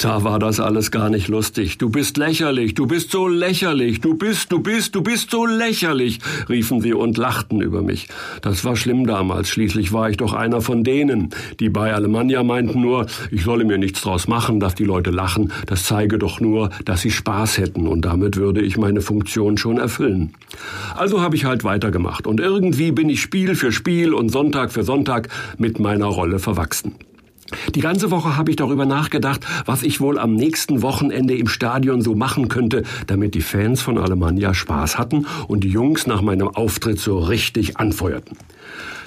Da 0.00 0.24
war 0.24 0.40
das 0.40 0.58
alles 0.58 0.90
gar 0.90 1.08
nicht 1.08 1.28
lustig. 1.28 1.78
Du 1.78 1.88
bist 1.88 2.16
lächerlich, 2.16 2.74
du 2.74 2.86
bist 2.86 3.12
so 3.12 3.28
lächerlich, 3.28 4.00
du 4.00 4.14
bist, 4.14 4.50
du 4.50 4.58
bist, 4.58 4.94
du 4.96 5.02
bist 5.02 5.30
so 5.30 5.46
lächerlich, 5.46 6.18
riefen 6.48 6.80
sie 6.80 6.92
und 6.92 7.16
lachten 7.16 7.60
über 7.60 7.80
mich. 7.80 8.08
Das 8.42 8.64
war 8.64 8.74
schlimm 8.74 9.06
damals, 9.06 9.50
schließlich 9.50 9.92
war 9.92 10.10
ich 10.10 10.16
doch 10.16 10.32
einer 10.32 10.60
von 10.60 10.82
denen. 10.82 11.30
Die 11.60 11.68
bei 11.68 11.94
Alemannia 11.94 12.42
meinten 12.42 12.80
nur, 12.80 13.06
ich 13.30 13.44
solle 13.44 13.64
mir 13.64 13.78
nichts 13.78 14.02
draus 14.02 14.26
machen, 14.26 14.58
dass 14.58 14.74
die 14.74 14.84
Leute 14.84 15.10
lachen, 15.10 15.52
das 15.66 15.84
zeige 15.84 16.18
doch 16.18 16.40
nur, 16.40 16.70
dass 16.84 17.02
sie 17.02 17.12
Spaß 17.12 17.58
hätten 17.58 17.86
und 17.86 18.04
damit 18.04 18.36
würde 18.36 18.62
ich 18.62 18.76
meine 18.76 19.00
Funktion 19.00 19.56
schon 19.58 19.78
erfüllen. 19.78 20.34
Also 20.96 21.22
habe 21.22 21.36
ich 21.36 21.44
halt 21.44 21.62
weitergemacht 21.62 22.26
und 22.26 22.40
irgendwie 22.40 22.90
bin 22.90 23.08
ich 23.08 23.22
Spiel 23.22 23.54
für 23.54 23.70
Spiel 23.70 24.12
und 24.12 24.30
Sonntag 24.30 24.72
für 24.72 24.82
Sonntag 24.82 25.28
mit 25.56 25.78
meiner 25.78 26.06
Rolle 26.06 26.40
verwachsen. 26.40 26.94
Die 27.74 27.80
ganze 27.80 28.10
Woche 28.10 28.36
habe 28.36 28.50
ich 28.50 28.56
darüber 28.56 28.86
nachgedacht, 28.86 29.46
was 29.66 29.82
ich 29.82 30.00
wohl 30.00 30.18
am 30.18 30.34
nächsten 30.34 30.82
Wochenende 30.82 31.36
im 31.36 31.48
Stadion 31.48 32.00
so 32.00 32.14
machen 32.14 32.48
könnte, 32.48 32.84
damit 33.06 33.34
die 33.34 33.42
Fans 33.42 33.82
von 33.82 33.98
Alemannia 33.98 34.54
Spaß 34.54 34.98
hatten 34.98 35.26
und 35.46 35.64
die 35.64 35.68
Jungs 35.68 36.06
nach 36.06 36.22
meinem 36.22 36.48
Auftritt 36.48 36.98
so 36.98 37.18
richtig 37.18 37.76
anfeuerten. 37.76 38.36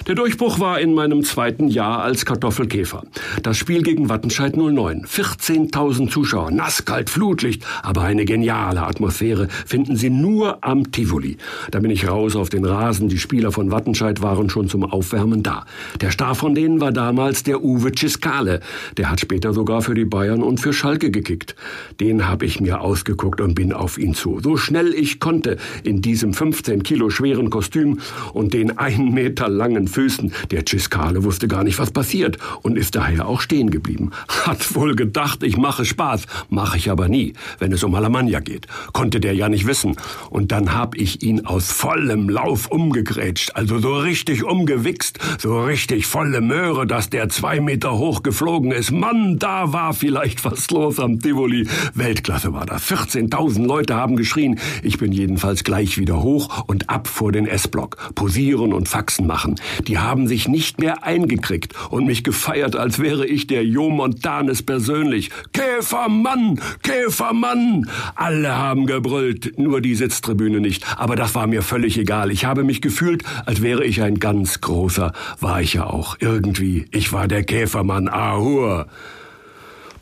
Der 0.08 0.14
Durchbruch 0.14 0.58
war 0.58 0.80
in 0.80 0.94
meinem 0.94 1.22
zweiten 1.22 1.68
Jahr 1.68 2.02
als 2.02 2.24
Kartoffelkäfer. 2.24 3.02
Das 3.42 3.58
Spiel 3.58 3.82
gegen 3.82 4.08
Wattenscheid 4.08 4.56
09. 4.56 5.04
14.000 5.04 6.08
Zuschauer, 6.08 6.50
nasskalt, 6.50 7.10
Flutlicht, 7.10 7.62
aber 7.82 8.04
eine 8.04 8.24
geniale 8.24 8.84
Atmosphäre 8.84 9.48
finden 9.66 9.96
Sie 9.96 10.08
nur 10.08 10.64
am 10.64 10.92
Tivoli. 10.92 11.36
Da 11.70 11.80
bin 11.80 11.90
ich 11.90 12.08
raus 12.08 12.36
auf 12.36 12.48
den 12.48 12.64
Rasen. 12.64 13.10
Die 13.10 13.18
Spieler 13.18 13.52
von 13.52 13.70
Wattenscheid 13.70 14.22
waren 14.22 14.48
schon 14.48 14.70
zum 14.70 14.82
Aufwärmen 14.82 15.42
da. 15.42 15.66
Der 16.00 16.10
Star 16.10 16.34
von 16.34 16.54
denen 16.54 16.80
war 16.80 16.90
damals 16.90 17.42
der 17.42 17.62
Uwe 17.62 17.92
Ciscale. 17.94 18.60
Der 18.96 19.10
hat 19.10 19.20
später 19.20 19.52
sogar 19.52 19.82
für 19.82 19.94
die 19.94 20.06
Bayern 20.06 20.42
und 20.42 20.58
für 20.58 20.72
Schalke 20.72 21.10
gekickt. 21.10 21.54
Den 22.00 22.26
habe 22.26 22.46
ich 22.46 22.62
mir 22.62 22.80
ausgeguckt 22.80 23.42
und 23.42 23.54
bin 23.54 23.74
auf 23.74 23.98
ihn 23.98 24.14
zu. 24.14 24.40
So 24.42 24.56
schnell 24.56 24.94
ich 24.94 25.20
konnte 25.20 25.58
in 25.84 26.00
diesem 26.00 26.32
15 26.32 26.82
Kilo 26.82 27.10
schweren 27.10 27.50
Kostüm 27.50 27.98
und 28.32 28.54
den 28.54 28.78
einen 28.78 29.12
Meter 29.12 29.50
langen 29.50 29.86
Füßen. 29.98 30.32
Der 30.52 30.62
Ciscale 30.64 31.24
wusste 31.24 31.48
gar 31.48 31.64
nicht, 31.64 31.80
was 31.80 31.90
passiert 31.90 32.38
und 32.62 32.78
ist 32.78 32.94
daher 32.94 33.26
auch 33.26 33.40
stehen 33.40 33.68
geblieben. 33.68 34.12
Hat 34.46 34.76
wohl 34.76 34.94
gedacht, 34.94 35.42
ich 35.42 35.56
mache 35.56 35.84
Spaß, 35.84 36.22
mache 36.50 36.76
ich 36.76 36.88
aber 36.88 37.08
nie, 37.08 37.32
wenn 37.58 37.72
es 37.72 37.82
um 37.82 37.96
Alemannia 37.96 38.38
geht. 38.38 38.68
Konnte 38.92 39.18
der 39.18 39.34
ja 39.34 39.48
nicht 39.48 39.66
wissen. 39.66 39.96
Und 40.30 40.52
dann 40.52 40.72
hab 40.72 40.94
ich 40.94 41.24
ihn 41.24 41.46
aus 41.46 41.72
vollem 41.72 42.28
Lauf 42.28 42.68
umgegrätscht, 42.68 43.56
also 43.56 43.80
so 43.80 43.96
richtig 43.98 44.44
umgewichst, 44.44 45.18
so 45.40 45.64
richtig 45.64 46.06
volle 46.06 46.42
Möhre, 46.42 46.86
dass 46.86 47.10
der 47.10 47.28
zwei 47.28 47.58
Meter 47.58 47.98
hoch 47.98 48.22
geflogen 48.22 48.70
ist. 48.70 48.92
Mann, 48.92 49.40
da 49.40 49.72
war 49.72 49.94
vielleicht 49.94 50.44
was 50.44 50.70
los 50.70 51.00
am 51.00 51.18
Tivoli. 51.18 51.66
Weltklasse 51.94 52.52
war 52.52 52.66
das. 52.66 52.84
14.000 52.84 53.66
Leute 53.66 53.96
haben 53.96 54.14
geschrien. 54.14 54.60
Ich 54.84 54.98
bin 54.98 55.10
jedenfalls 55.10 55.64
gleich 55.64 55.98
wieder 55.98 56.22
hoch 56.22 56.62
und 56.68 56.88
ab 56.88 57.08
vor 57.08 57.32
den 57.32 57.48
S-Block. 57.48 57.96
Posieren 58.14 58.72
und 58.72 58.88
Faxen 58.88 59.26
machen. 59.26 59.56
Die 59.86 59.98
haben 59.98 60.26
sich 60.26 60.48
nicht 60.48 60.80
mehr 60.80 61.04
eingekriegt 61.04 61.74
und 61.90 62.06
mich 62.06 62.24
gefeiert, 62.24 62.76
als 62.76 62.98
wäre 62.98 63.26
ich 63.26 63.46
der 63.46 63.64
Jo 63.64 63.90
Montanes 63.90 64.62
persönlich. 64.62 65.30
Käfermann! 65.52 66.60
Käfermann! 66.82 67.88
Alle 68.14 68.56
haben 68.56 68.86
gebrüllt, 68.86 69.58
nur 69.58 69.80
die 69.80 69.94
Sitztribüne 69.94 70.60
nicht. 70.60 70.84
Aber 70.98 71.16
das 71.16 71.34
war 71.34 71.46
mir 71.46 71.62
völlig 71.62 71.98
egal. 71.98 72.30
Ich 72.30 72.44
habe 72.44 72.64
mich 72.64 72.80
gefühlt, 72.80 73.22
als 73.46 73.62
wäre 73.62 73.84
ich 73.84 74.02
ein 74.02 74.18
ganz 74.18 74.60
großer. 74.60 75.12
War 75.40 75.60
ich 75.60 75.74
ja 75.74 75.86
auch. 75.86 76.16
Irgendwie. 76.20 76.86
Ich 76.90 77.12
war 77.12 77.28
der 77.28 77.44
Käfermann. 77.44 78.08
Ahur! 78.08 78.86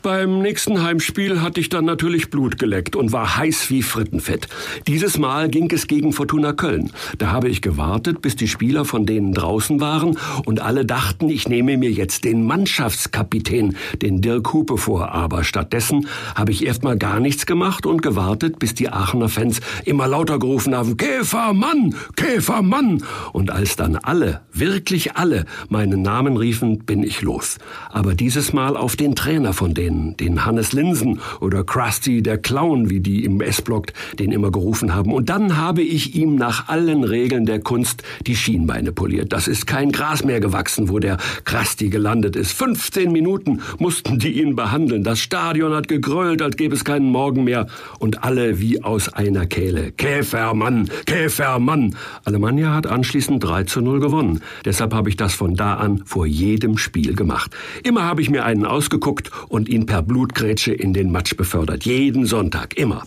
Beim 0.07 0.41
nächsten 0.41 0.81
Heimspiel 0.83 1.41
hatte 1.41 1.59
ich 1.59 1.67
dann 1.67 1.83
natürlich 1.83 2.29
Blut 2.29 2.57
geleckt 2.57 2.95
und 2.95 3.11
war 3.11 3.35
heiß 3.35 3.69
wie 3.69 3.81
Frittenfett. 3.81 4.47
Dieses 4.87 5.17
Mal 5.17 5.49
ging 5.49 5.69
es 5.69 5.85
gegen 5.85 6.13
Fortuna 6.13 6.53
Köln. 6.53 6.93
Da 7.17 7.33
habe 7.33 7.49
ich 7.49 7.61
gewartet, 7.61 8.21
bis 8.21 8.37
die 8.37 8.47
Spieler 8.47 8.85
von 8.85 9.05
denen 9.05 9.33
draußen 9.33 9.81
waren 9.81 10.17
und 10.45 10.61
alle 10.61 10.85
dachten, 10.85 11.27
ich 11.27 11.49
nehme 11.49 11.75
mir 11.75 11.91
jetzt 11.91 12.23
den 12.23 12.45
Mannschaftskapitän, 12.45 13.75
den 14.01 14.21
Dirk 14.21 14.53
Hupe 14.53 14.77
vor. 14.77 15.11
Aber 15.11 15.43
stattdessen 15.43 16.07
habe 16.35 16.53
ich 16.53 16.65
erstmal 16.65 16.97
gar 16.97 17.19
nichts 17.19 17.45
gemacht 17.45 17.85
und 17.85 18.01
gewartet, 18.01 18.59
bis 18.59 18.75
die 18.75 18.87
Aachener 18.87 19.27
Fans 19.27 19.59
immer 19.83 20.07
lauter 20.07 20.39
gerufen 20.39 20.73
haben, 20.73 20.95
Käfermann, 20.95 21.95
Käfermann. 22.15 23.03
Und 23.33 23.51
als 23.51 23.75
dann 23.75 23.97
alle, 23.97 24.39
wirklich 24.53 25.17
alle, 25.17 25.43
meinen 25.67 26.01
Namen 26.01 26.37
riefen, 26.37 26.85
bin 26.85 27.03
ich 27.03 27.21
los. 27.21 27.57
Aber 27.89 28.15
dieses 28.15 28.53
Mal 28.53 28.77
auf 28.77 28.95
den 28.95 29.13
Trainer 29.13 29.51
von 29.51 29.73
denen 29.73 29.96
den, 29.97 30.17
den 30.17 30.45
Hannes 30.45 30.73
Linsen 30.73 31.19
oder 31.39 31.63
Krusty 31.63 32.21
der 32.21 32.37
Clown, 32.37 32.89
wie 32.89 32.99
die 32.99 33.23
im 33.25 33.41
S-Block 33.41 33.87
den 34.19 34.31
immer 34.31 34.51
gerufen 34.51 34.93
haben. 34.93 35.13
Und 35.13 35.29
dann 35.29 35.57
habe 35.57 35.81
ich 35.81 36.15
ihm 36.15 36.35
nach 36.35 36.67
allen 36.69 37.03
Regeln 37.03 37.45
der 37.45 37.59
Kunst 37.59 38.03
die 38.25 38.35
Schienbeine 38.35 38.91
poliert. 38.91 39.33
Das 39.33 39.47
ist 39.47 39.67
kein 39.67 39.91
Gras 39.91 40.23
mehr 40.23 40.39
gewachsen, 40.39 40.89
wo 40.89 40.99
der 40.99 41.17
Krusty 41.45 41.89
gelandet 41.89 42.35
ist. 42.35 42.51
15 42.53 43.11
Minuten 43.11 43.61
mussten 43.79 44.19
die 44.19 44.41
ihn 44.41 44.55
behandeln. 44.55 45.03
Das 45.03 45.19
Stadion 45.19 45.73
hat 45.73 45.87
gegrölt, 45.87 46.41
als 46.41 46.57
gäbe 46.57 46.75
es 46.75 46.85
keinen 46.85 47.11
Morgen 47.11 47.43
mehr. 47.43 47.67
Und 47.99 48.23
alle 48.23 48.59
wie 48.59 48.83
aus 48.83 49.09
einer 49.09 49.45
Kehle. 49.45 49.91
Käfermann, 49.91 50.89
Käfermann. 51.05 51.95
Alemannia 52.23 52.73
hat 52.73 52.87
anschließend 52.87 53.43
3 53.43 53.63
zu 53.63 53.81
0 53.81 53.99
gewonnen. 53.99 54.41
Deshalb 54.65 54.93
habe 54.93 55.09
ich 55.09 55.17
das 55.17 55.33
von 55.33 55.55
da 55.55 55.75
an 55.75 56.03
vor 56.05 56.25
jedem 56.25 56.77
Spiel 56.77 57.15
gemacht. 57.15 57.55
Immer 57.83 58.03
habe 58.03 58.21
ich 58.21 58.29
mir 58.29 58.45
einen 58.45 58.65
ausgeguckt 58.65 59.31
und 59.47 59.69
ihn 59.69 59.76
per 59.85 60.01
Blutgrätsche 60.01 60.73
in 60.73 60.93
den 60.93 61.11
Matsch 61.11 61.35
befördert. 61.35 61.85
Jeden 61.85 62.25
Sonntag, 62.25 62.77
immer. 62.77 63.03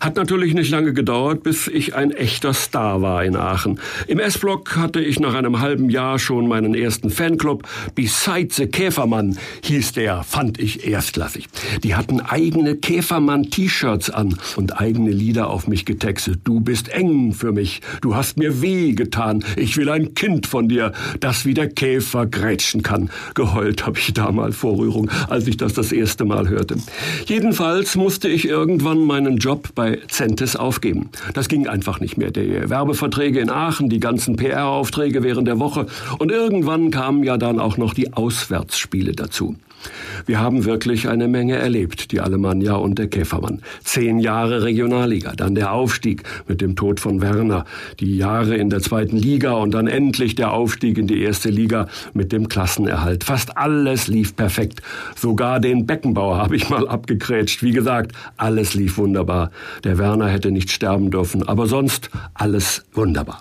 Hat 0.00 0.16
natürlich 0.16 0.54
nicht 0.54 0.70
lange 0.70 0.92
gedauert, 0.92 1.42
bis 1.42 1.68
ich 1.68 1.94
ein 1.94 2.10
echter 2.10 2.52
Star 2.54 3.02
war 3.02 3.24
in 3.24 3.36
Aachen. 3.36 3.80
Im 4.06 4.18
S-Block 4.18 4.76
hatte 4.76 5.00
ich 5.00 5.20
nach 5.20 5.34
einem 5.34 5.60
halben 5.60 5.90
Jahr 5.90 6.18
schon 6.18 6.48
meinen 6.48 6.74
ersten 6.74 7.10
Fanclub. 7.10 7.62
Besides 7.94 8.56
the 8.56 8.66
Käfermann 8.66 9.38
hieß 9.62 9.92
der, 9.92 10.22
fand 10.22 10.58
ich 10.58 10.86
erstklassig. 10.86 11.48
Die 11.82 11.94
hatten 11.94 12.20
eigene 12.20 12.76
Käfermann-T-Shirts 12.76 14.10
an 14.10 14.36
und 14.56 14.80
eigene 14.80 15.10
Lieder 15.10 15.48
auf 15.48 15.66
mich 15.66 15.84
getextet. 15.84 16.40
Du 16.44 16.60
bist 16.60 16.88
eng 16.88 17.32
für 17.32 17.52
mich, 17.52 17.80
du 18.00 18.14
hast 18.14 18.36
mir 18.36 18.60
weh 18.60 18.92
getan, 18.92 19.44
ich 19.56 19.76
will 19.76 19.88
ein 19.88 20.14
Kind 20.14 20.46
von 20.46 20.68
dir, 20.68 20.92
das 21.20 21.44
wie 21.44 21.54
der 21.54 21.68
Käfer 21.68 22.26
grätschen 22.26 22.82
kann. 22.82 23.10
Geheult 23.34 23.86
habe 23.86 23.98
ich 23.98 24.12
damals 24.12 24.56
vor 24.56 24.78
Rührung, 24.78 25.10
als 25.28 25.46
ich 25.46 25.56
das 25.56 25.74
das 25.74 25.92
erste 25.92 26.24
Mal 26.24 26.48
hörte. 26.48 26.76
Jedenfalls 27.26 27.96
musste 27.96 28.28
ich 28.28 28.48
irgendwann 28.48 29.04
meinen 29.04 29.38
Job 29.38 29.68
bei 29.74 29.85
bei 29.86 29.98
Centes 30.08 30.56
aufgeben. 30.56 31.10
Das 31.34 31.48
ging 31.48 31.68
einfach 31.68 32.00
nicht 32.00 32.16
mehr. 32.16 32.32
Die 32.32 32.68
Werbeverträge 32.68 33.38
in 33.38 33.50
Aachen, 33.50 33.88
die 33.88 34.00
ganzen 34.00 34.34
PR-Aufträge 34.36 35.22
während 35.22 35.46
der 35.46 35.60
Woche 35.60 35.86
und 36.18 36.32
irgendwann 36.32 36.90
kamen 36.90 37.22
ja 37.22 37.36
dann 37.36 37.60
auch 37.60 37.76
noch 37.76 37.94
die 37.94 38.12
Auswärtsspiele 38.12 39.12
dazu. 39.12 39.56
Wir 40.26 40.40
haben 40.40 40.64
wirklich 40.64 41.08
eine 41.08 41.28
Menge 41.28 41.56
erlebt, 41.56 42.10
die 42.12 42.20
Alemannia 42.20 42.74
und 42.74 42.98
der 42.98 43.08
Käfermann. 43.08 43.62
Zehn 43.84 44.18
Jahre 44.18 44.62
Regionalliga, 44.62 45.32
dann 45.32 45.54
der 45.54 45.72
Aufstieg 45.72 46.22
mit 46.48 46.60
dem 46.60 46.76
Tod 46.76 47.00
von 47.00 47.20
Werner, 47.20 47.64
die 48.00 48.16
Jahre 48.16 48.56
in 48.56 48.70
der 48.70 48.80
zweiten 48.80 49.16
Liga 49.16 49.52
und 49.52 49.72
dann 49.72 49.86
endlich 49.86 50.34
der 50.34 50.52
Aufstieg 50.52 50.98
in 50.98 51.06
die 51.06 51.20
erste 51.22 51.50
Liga 51.50 51.88
mit 52.14 52.32
dem 52.32 52.48
Klassenerhalt. 52.48 53.24
Fast 53.24 53.56
alles 53.56 54.08
lief 54.08 54.34
perfekt. 54.34 54.82
Sogar 55.14 55.60
den 55.60 55.86
Beckenbauer 55.86 56.38
habe 56.38 56.56
ich 56.56 56.68
mal 56.68 56.88
abgekrätscht. 56.88 57.62
Wie 57.62 57.72
gesagt, 57.72 58.12
alles 58.36 58.74
lief 58.74 58.98
wunderbar. 58.98 59.50
Der 59.84 59.98
Werner 59.98 60.28
hätte 60.28 60.50
nicht 60.50 60.70
sterben 60.70 61.10
dürfen, 61.10 61.46
aber 61.46 61.66
sonst 61.66 62.10
alles 62.34 62.84
wunderbar. 62.94 63.40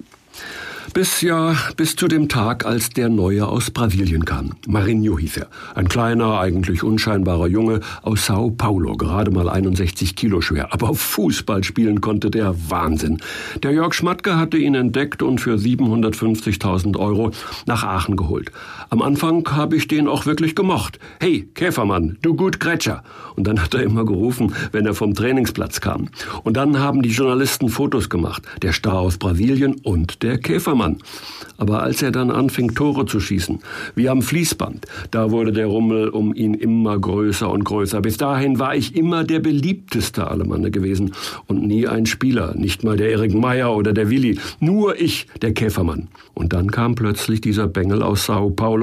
Bis 0.96 1.20
ja, 1.20 1.58
bis 1.76 1.98
zu 1.98 2.08
dem 2.08 2.30
Tag, 2.30 2.66
als 2.66 2.90
der 2.90 3.10
Neue 3.10 3.46
aus 3.46 3.70
Brasilien 3.70 4.24
kam. 4.24 4.54
Marinho 4.66 5.20
hieß 5.20 5.36
er. 5.36 5.48
Ein 5.76 5.90
kleiner, 5.90 6.40
eigentlich 6.40 6.84
unscheinbarer 6.84 7.48
Junge 7.48 7.82
aus 8.02 8.28
Sao 8.28 8.50
Paulo, 8.52 8.96
gerade 8.96 9.30
mal 9.30 9.50
61 9.50 10.16
Kilo 10.16 10.40
schwer. 10.40 10.72
Aber 10.72 10.96
Fußball 10.96 11.66
spielen 11.66 12.00
konnte 12.00 12.32
der 12.32 12.56
Wahnsinn. 12.70 13.18
Der 13.62 13.74
Jörg 13.74 13.94
Schmatke 13.94 14.38
hatte 14.38 14.56
ihn 14.56 14.74
entdeckt 14.74 15.22
und 15.22 15.42
für 15.42 15.58
750.000 15.58 16.98
Euro 16.98 17.32
nach 17.66 17.84
Aachen 17.84 18.16
geholt. 18.16 18.54
Am 18.90 19.02
Anfang 19.02 19.48
habe 19.52 19.76
ich 19.76 19.88
den 19.88 20.08
auch 20.08 20.26
wirklich 20.26 20.56
gemocht. 20.56 21.00
Hey, 21.20 21.50
Käfermann, 21.54 22.18
du 22.22 22.36
gut 22.36 22.60
Gretscher. 22.60 23.04
Und 23.36 23.48
dann 23.48 23.62
hat 23.62 23.74
er 23.74 23.84
immer 23.84 24.06
gerufen, 24.06 24.54
wenn 24.72 24.86
er 24.86 24.94
vom 24.94 25.14
Trainingsplatz 25.14 25.82
kam. 25.82 26.10
Und 26.44 26.56
dann 26.56 26.80
haben 26.80 27.02
die 27.02 27.10
Journalisten 27.10 27.70
Fotos 27.70 28.10
gemacht. 28.10 28.44
Der 28.62 28.72
Star 28.72 29.00
aus 29.00 29.18
Brasilien 29.18 29.76
und 29.84 30.24
der 30.24 30.38
Käfermann. 30.38 30.86
Mann. 30.86 30.98
Aber 31.58 31.84
als 31.84 32.02
er 32.02 32.12
dann 32.12 32.32
anfing, 32.32 32.76
Tore 32.76 33.06
zu 33.06 33.20
schießen, 33.20 33.60
wie 33.96 34.10
am 34.10 34.22
Fließband, 34.22 34.86
da 35.12 35.32
wurde 35.32 35.54
der 35.54 35.68
Rummel 35.68 36.10
um 36.10 36.34
ihn 36.34 36.54
immer 36.54 37.00
größer 37.00 37.50
und 37.50 37.64
größer. 37.64 38.02
Bis 38.02 38.18
dahin 38.18 38.60
war 38.60 38.76
ich 38.76 38.96
immer 38.96 39.24
der 39.24 39.40
beliebteste 39.40 40.28
Alemanne 40.28 40.70
gewesen 40.70 41.14
und 41.48 41.66
nie 41.66 41.88
ein 41.88 42.06
Spieler, 42.06 42.56
nicht 42.56 42.84
mal 42.84 42.98
der 42.98 43.10
Erik 43.10 43.34
Meyer 43.34 43.74
oder 43.74 43.94
der 43.94 44.10
Willi, 44.10 44.38
nur 44.60 45.00
ich, 45.00 45.28
der 45.42 45.54
Käfermann. 45.54 46.10
Und 46.34 46.52
dann 46.52 46.72
kam 46.72 46.96
plötzlich 46.96 47.40
dieser 47.40 47.68
Bengel 47.68 48.04
aus 48.04 48.26
Sao 48.26 48.50
Paulo 48.50 48.75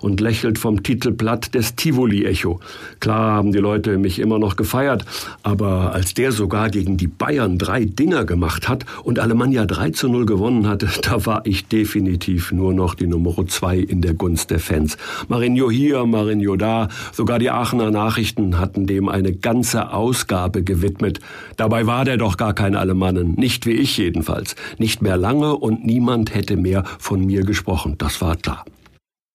und 0.00 0.20
lächelt 0.20 0.58
vom 0.58 0.82
Titelblatt 0.82 1.54
des 1.54 1.74
Tivoli-Echo. 1.76 2.60
Klar 3.00 3.32
haben 3.32 3.52
die 3.52 3.58
Leute 3.58 3.98
mich 3.98 4.18
immer 4.18 4.38
noch 4.38 4.56
gefeiert, 4.56 5.04
aber 5.42 5.92
als 5.92 6.14
der 6.14 6.32
sogar 6.32 6.70
gegen 6.70 6.96
die 6.96 7.08
Bayern 7.08 7.58
drei 7.58 7.84
Dinger 7.84 8.24
gemacht 8.24 8.68
hat 8.68 8.84
und 9.02 9.18
Alemannia 9.18 9.66
3 9.66 9.90
zu 9.90 10.08
0 10.08 10.26
gewonnen 10.26 10.66
hatte, 10.68 10.88
da 11.02 11.26
war 11.26 11.42
ich 11.44 11.66
definitiv 11.66 12.52
nur 12.52 12.72
noch 12.72 12.94
die 12.94 13.06
Nummer 13.06 13.32
zwei 13.46 13.78
in 13.78 14.02
der 14.02 14.14
Gunst 14.14 14.50
der 14.50 14.60
Fans. 14.60 14.96
Marinho 15.28 15.70
hier, 15.70 16.04
Marinho 16.04 16.56
da, 16.56 16.88
sogar 17.12 17.38
die 17.38 17.50
Aachener 17.50 17.90
Nachrichten 17.90 18.58
hatten 18.58 18.86
dem 18.86 19.08
eine 19.08 19.32
ganze 19.32 19.92
Ausgabe 19.92 20.62
gewidmet. 20.62 21.20
Dabei 21.56 21.86
war 21.86 22.04
der 22.04 22.16
doch 22.16 22.36
gar 22.36 22.54
kein 22.54 22.76
Alemannen, 22.76 23.34
nicht 23.34 23.66
wie 23.66 23.72
ich 23.72 23.96
jedenfalls. 23.96 24.54
Nicht 24.78 25.02
mehr 25.02 25.16
lange 25.16 25.56
und 25.56 25.84
niemand 25.84 26.34
hätte 26.34 26.56
mehr 26.56 26.84
von 26.98 27.24
mir 27.24 27.42
gesprochen, 27.42 27.96
das 27.98 28.20
war 28.20 28.36
klar. 28.36 28.64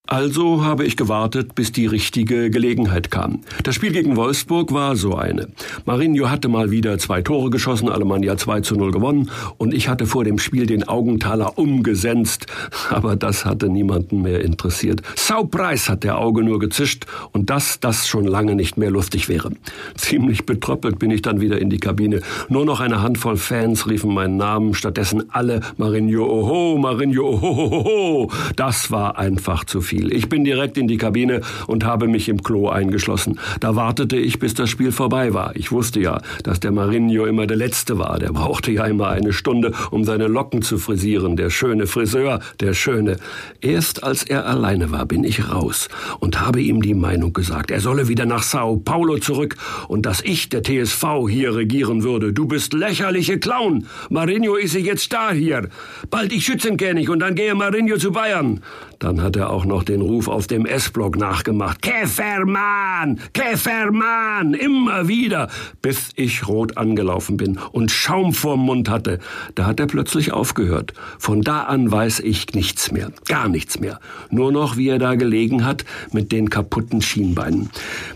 Also 0.09 0.63
habe 0.63 0.85
ich 0.85 0.95
gewartet, 0.95 1.53
bis 1.53 1.73
die 1.73 1.85
richtige 1.85 2.49
Gelegenheit 2.49 3.11
kam. 3.11 3.41
Das 3.63 3.75
Spiel 3.75 3.91
gegen 3.91 4.15
Wolfsburg 4.15 4.71
war 4.71 4.95
so 4.95 5.15
eine. 5.15 5.49
Marinho 5.83 6.29
hatte 6.29 6.47
mal 6.47 6.71
wieder 6.71 6.97
zwei 6.97 7.21
Tore 7.21 7.49
geschossen, 7.49 7.89
Alemannia 7.89 8.37
2 8.37 8.61
zu 8.61 8.75
0 8.75 8.91
gewonnen 8.91 9.29
und 9.57 9.73
ich 9.73 9.89
hatte 9.89 10.05
vor 10.05 10.23
dem 10.23 10.39
Spiel 10.39 10.65
den 10.65 10.87
Augenthaler 10.87 11.57
umgesenzt, 11.57 12.45
aber 12.89 13.17
das 13.17 13.43
hatte 13.43 13.67
niemanden 13.67 14.21
mehr 14.21 14.45
interessiert. 14.45 15.01
Saupreis 15.17 15.89
hat 15.89 16.05
der 16.05 16.17
Auge 16.19 16.41
nur 16.41 16.59
gezischt 16.59 17.05
und 17.33 17.49
das, 17.49 17.81
das 17.81 18.07
schon 18.07 18.23
lange 18.23 18.55
nicht 18.55 18.77
mehr 18.77 18.89
lustig 18.89 19.27
wäre. 19.27 19.51
Ziemlich 19.95 20.45
betröppelt 20.45 20.99
bin 20.99 21.11
ich 21.11 21.21
dann 21.21 21.41
wieder 21.41 21.59
in 21.59 21.69
die 21.69 21.79
Kabine. 21.79 22.21
Nur 22.47 22.63
noch 22.63 22.79
eine 22.79 23.01
Handvoll 23.01 23.35
Fans 23.35 23.89
riefen 23.89 24.13
meinen 24.13 24.37
Namen, 24.37 24.73
stattdessen 24.73 25.25
alle 25.33 25.59
Marinho 25.75 26.23
oho, 26.25 26.77
Marinho 26.77 27.27
oho, 27.27 28.31
Das 28.55 28.89
war 28.89 29.17
einfach 29.17 29.65
zu 29.65 29.81
viel 29.81 29.96
viel. 29.97 30.13
Ich 30.13 30.29
bin 30.29 30.43
direkt 30.43 30.77
in 30.77 30.87
die 30.87 30.97
Kabine 30.97 31.41
und 31.67 31.83
habe 31.83 32.07
mich 32.07 32.29
im 32.29 32.43
Klo 32.43 32.69
eingeschlossen. 32.69 33.39
Da 33.59 33.75
wartete 33.75 34.17
ich, 34.17 34.39
bis 34.39 34.53
das 34.53 34.69
Spiel 34.69 34.91
vorbei 34.91 35.33
war. 35.33 35.55
Ich 35.55 35.71
wusste 35.71 35.99
ja, 35.99 36.21
dass 36.43 36.59
der 36.59 36.71
Marinho 36.71 37.25
immer 37.25 37.47
der 37.47 37.57
Letzte 37.57 37.97
war. 37.97 38.19
Der 38.19 38.31
brauchte 38.31 38.71
ja 38.71 38.85
immer 38.85 39.09
eine 39.09 39.33
Stunde, 39.33 39.73
um 39.91 40.03
seine 40.03 40.27
Locken 40.27 40.61
zu 40.61 40.77
frisieren. 40.77 41.35
Der 41.35 41.49
schöne 41.49 41.87
Friseur, 41.87 42.39
der 42.59 42.73
schöne. 42.73 43.17
Erst 43.61 44.03
als 44.03 44.23
er 44.23 44.45
alleine 44.45 44.91
war, 44.91 45.05
bin 45.05 45.23
ich 45.23 45.51
raus 45.51 45.89
und 46.19 46.39
habe 46.39 46.61
ihm 46.61 46.81
die 46.81 46.93
Meinung 46.93 47.33
gesagt. 47.33 47.71
Er 47.71 47.79
solle 47.79 48.07
wieder 48.07 48.25
nach 48.25 48.43
Sao 48.43 48.77
Paulo 48.77 49.17
zurück 49.17 49.55
und 49.87 50.05
dass 50.05 50.21
ich, 50.21 50.49
der 50.49 50.63
TSV, 50.63 51.27
hier 51.29 51.55
regieren 51.55 52.03
würde. 52.03 52.33
Du 52.33 52.45
bist 52.45 52.73
lächerliche 52.73 53.39
Clown. 53.39 53.87
Marinho 54.09 54.55
ist 54.55 54.75
jetzt 54.75 55.11
da 55.11 55.31
hier. 55.31 55.69
Bald 56.09 56.31
ich 56.31 56.45
Schützenkönig 56.45 57.09
und 57.09 57.19
dann 57.19 57.35
gehe 57.35 57.55
Marinho 57.55 57.97
zu 57.97 58.11
Bayern. 58.11 58.61
Dann 58.99 59.21
hat 59.21 59.35
er 59.35 59.51
auch 59.51 59.65
noch 59.65 59.83
den 59.83 60.01
Ruf 60.01 60.27
aus 60.27 60.47
dem 60.47 60.65
S-Block 60.65 61.17
nachgemacht. 61.17 61.81
Käfermann! 61.81 63.19
Käfermann! 63.33 64.53
Immer 64.53 65.07
wieder! 65.07 65.49
Bis 65.81 66.09
ich 66.15 66.47
rot 66.47 66.77
angelaufen 66.77 67.37
bin 67.37 67.59
und 67.71 67.91
Schaum 67.91 68.33
vorm 68.33 68.61
Mund 68.61 68.89
hatte. 68.89 69.19
Da 69.55 69.65
hat 69.65 69.79
er 69.79 69.87
plötzlich 69.87 70.31
aufgehört. 70.33 70.93
Von 71.19 71.41
da 71.41 71.63
an 71.63 71.91
weiß 71.91 72.21
ich 72.21 72.53
nichts 72.53 72.91
mehr. 72.91 73.11
Gar 73.27 73.49
nichts 73.49 73.79
mehr. 73.79 73.99
Nur 74.31 74.51
noch, 74.51 74.77
wie 74.77 74.89
er 74.89 74.99
da 74.99 75.15
gelegen 75.15 75.65
hat 75.65 75.85
mit 76.11 76.31
den 76.31 76.49
kaputten 76.49 77.01
Schienbeinen. 77.01 77.69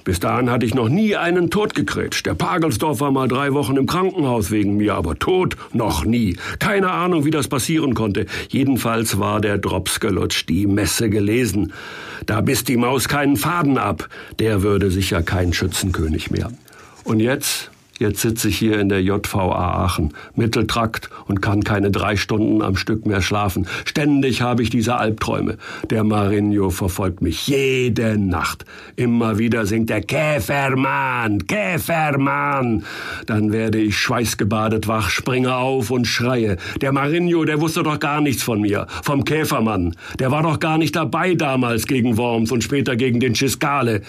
Bis 0.03 0.19
dahin 0.19 0.49
hatte 0.49 0.65
ich 0.65 0.73
noch 0.73 0.89
nie 0.89 1.15
einen 1.15 1.49
Tod 1.51 1.75
gekrätscht. 1.75 2.25
Der 2.25 2.33
Pagelsdorf 2.33 2.99
war 3.01 3.11
mal 3.11 3.27
drei 3.27 3.53
Wochen 3.53 3.77
im 3.77 3.85
Krankenhaus 3.85 4.49
wegen 4.49 4.77
mir, 4.77 4.95
aber 4.95 5.19
tot 5.19 5.57
noch 5.73 6.05
nie. 6.05 6.37
Keine 6.59 6.91
Ahnung, 6.91 7.25
wie 7.25 7.31
das 7.31 7.47
passieren 7.47 7.93
konnte. 7.93 8.25
Jedenfalls 8.49 9.19
war 9.19 9.41
der 9.41 9.57
Drops 9.57 9.99
gelutscht. 9.99 10.49
Die 10.49 10.70
Messe 10.73 11.09
gelesen. 11.09 11.73
Da 12.25 12.41
biss 12.41 12.63
die 12.63 12.77
Maus 12.77 13.07
keinen 13.07 13.37
Faden 13.37 13.77
ab, 13.77 14.07
der 14.39 14.61
würde 14.61 14.91
sicher 14.91 15.23
kein 15.23 15.53
Schützenkönig 15.53 16.31
mehr. 16.31 16.51
Und 17.03 17.19
jetzt 17.19 17.70
Jetzt 18.01 18.21
sitze 18.21 18.47
ich 18.47 18.57
hier 18.57 18.79
in 18.79 18.89
der 18.89 19.03
JVA 19.03 19.83
Aachen, 19.83 20.11
Mitteltrakt 20.33 21.11
und 21.27 21.39
kann 21.39 21.63
keine 21.63 21.91
drei 21.91 22.15
Stunden 22.15 22.63
am 22.63 22.75
Stück 22.75 23.05
mehr 23.05 23.21
schlafen. 23.21 23.67
Ständig 23.85 24.41
habe 24.41 24.63
ich 24.63 24.71
diese 24.71 24.95
Albträume. 24.95 25.59
Der 25.91 26.03
Marinho 26.03 26.71
verfolgt 26.71 27.21
mich 27.21 27.45
jede 27.45 28.17
Nacht. 28.17 28.65
Immer 28.95 29.37
wieder 29.37 29.67
singt 29.67 29.91
der 29.91 30.01
Käfermann, 30.01 31.45
Käfermann. 31.45 32.85
Dann 33.27 33.51
werde 33.51 33.77
ich 33.77 33.95
schweißgebadet 33.99 34.87
wach, 34.87 35.11
springe 35.11 35.55
auf 35.55 35.91
und 35.91 36.07
schreie. 36.07 36.57
Der 36.81 36.93
Marinho, 36.93 37.45
der 37.45 37.61
wusste 37.61 37.83
doch 37.83 37.99
gar 37.99 38.19
nichts 38.19 38.41
von 38.41 38.61
mir, 38.61 38.87
vom 39.03 39.25
Käfermann. 39.25 39.95
Der 40.17 40.31
war 40.31 40.41
doch 40.41 40.59
gar 40.59 40.79
nicht 40.79 40.95
dabei 40.95 41.35
damals 41.35 41.85
gegen 41.85 42.17
Worms 42.17 42.51
und 42.51 42.63
später 42.63 42.95
gegen 42.95 43.19
den 43.19 43.35
Ciscale. 43.35 44.01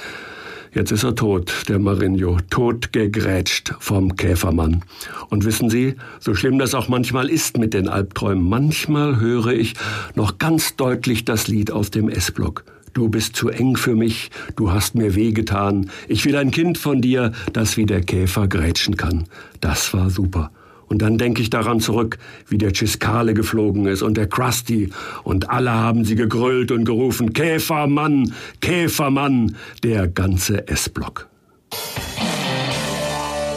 Jetzt 0.74 0.90
ist 0.90 1.04
er 1.04 1.14
tot, 1.14 1.52
der 1.68 1.78
Marinho, 1.78 2.38
tot 2.48 2.94
gegrätscht 2.94 3.74
vom 3.78 4.16
Käfermann. 4.16 4.82
Und 5.28 5.44
wissen 5.44 5.68
Sie, 5.68 5.96
so 6.18 6.35
schlimm 6.35 6.58
das 6.58 6.74
auch 6.74 6.88
manchmal 6.88 7.28
ist 7.28 7.58
mit 7.58 7.74
den 7.74 7.88
Albträumen, 7.88 8.48
manchmal 8.48 9.20
höre 9.20 9.48
ich 9.48 9.74
noch 10.14 10.38
ganz 10.38 10.76
deutlich 10.76 11.26
das 11.26 11.46
Lied 11.46 11.70
aus 11.70 11.90
dem 11.90 12.08
S-Block. 12.08 12.64
Du 12.94 13.11
bist 13.11 13.37
zu 13.37 13.50
eng 13.50 13.76
für 13.76 13.94
mich, 13.94 14.30
du 14.56 14.72
hast 14.72 14.94
mir 14.94 15.14
wehgetan, 15.14 15.90
ich 16.08 16.24
will 16.24 16.37
ein 16.37 16.50
Kind 16.50 16.78
von 16.78 17.02
dir, 17.02 17.32
das 17.52 17.76
wie 17.76 17.85
der 17.85 18.00
Käfer 18.00 18.48
grätschen 18.48 18.96
kann. 18.96 19.24
Das 19.61 19.92
war 19.92 20.08
super. 20.08 20.50
Und 20.87 21.03
dann 21.03 21.18
denke 21.18 21.42
ich 21.42 21.51
daran 21.51 21.81
zurück, 21.81 22.18
wie 22.49 22.59
der 22.59 22.75
Ciscale 22.75 23.35
geflogen 23.35 23.87
ist 23.87 24.03
und 24.03 24.16
der 24.16 24.27
Krusty. 24.27 24.90
Und 25.25 25.51
alle 25.51 25.73
haben 25.73 26.05
sie 26.05 26.14
gegrüllt 26.14 26.71
und 26.71 26.85
gerufen, 26.85 27.33
Käfermann, 27.33 28.35
Käfermann, 28.61 29.57
der 29.83 30.09
ganze 30.09 30.68
S-Block. 30.68 31.29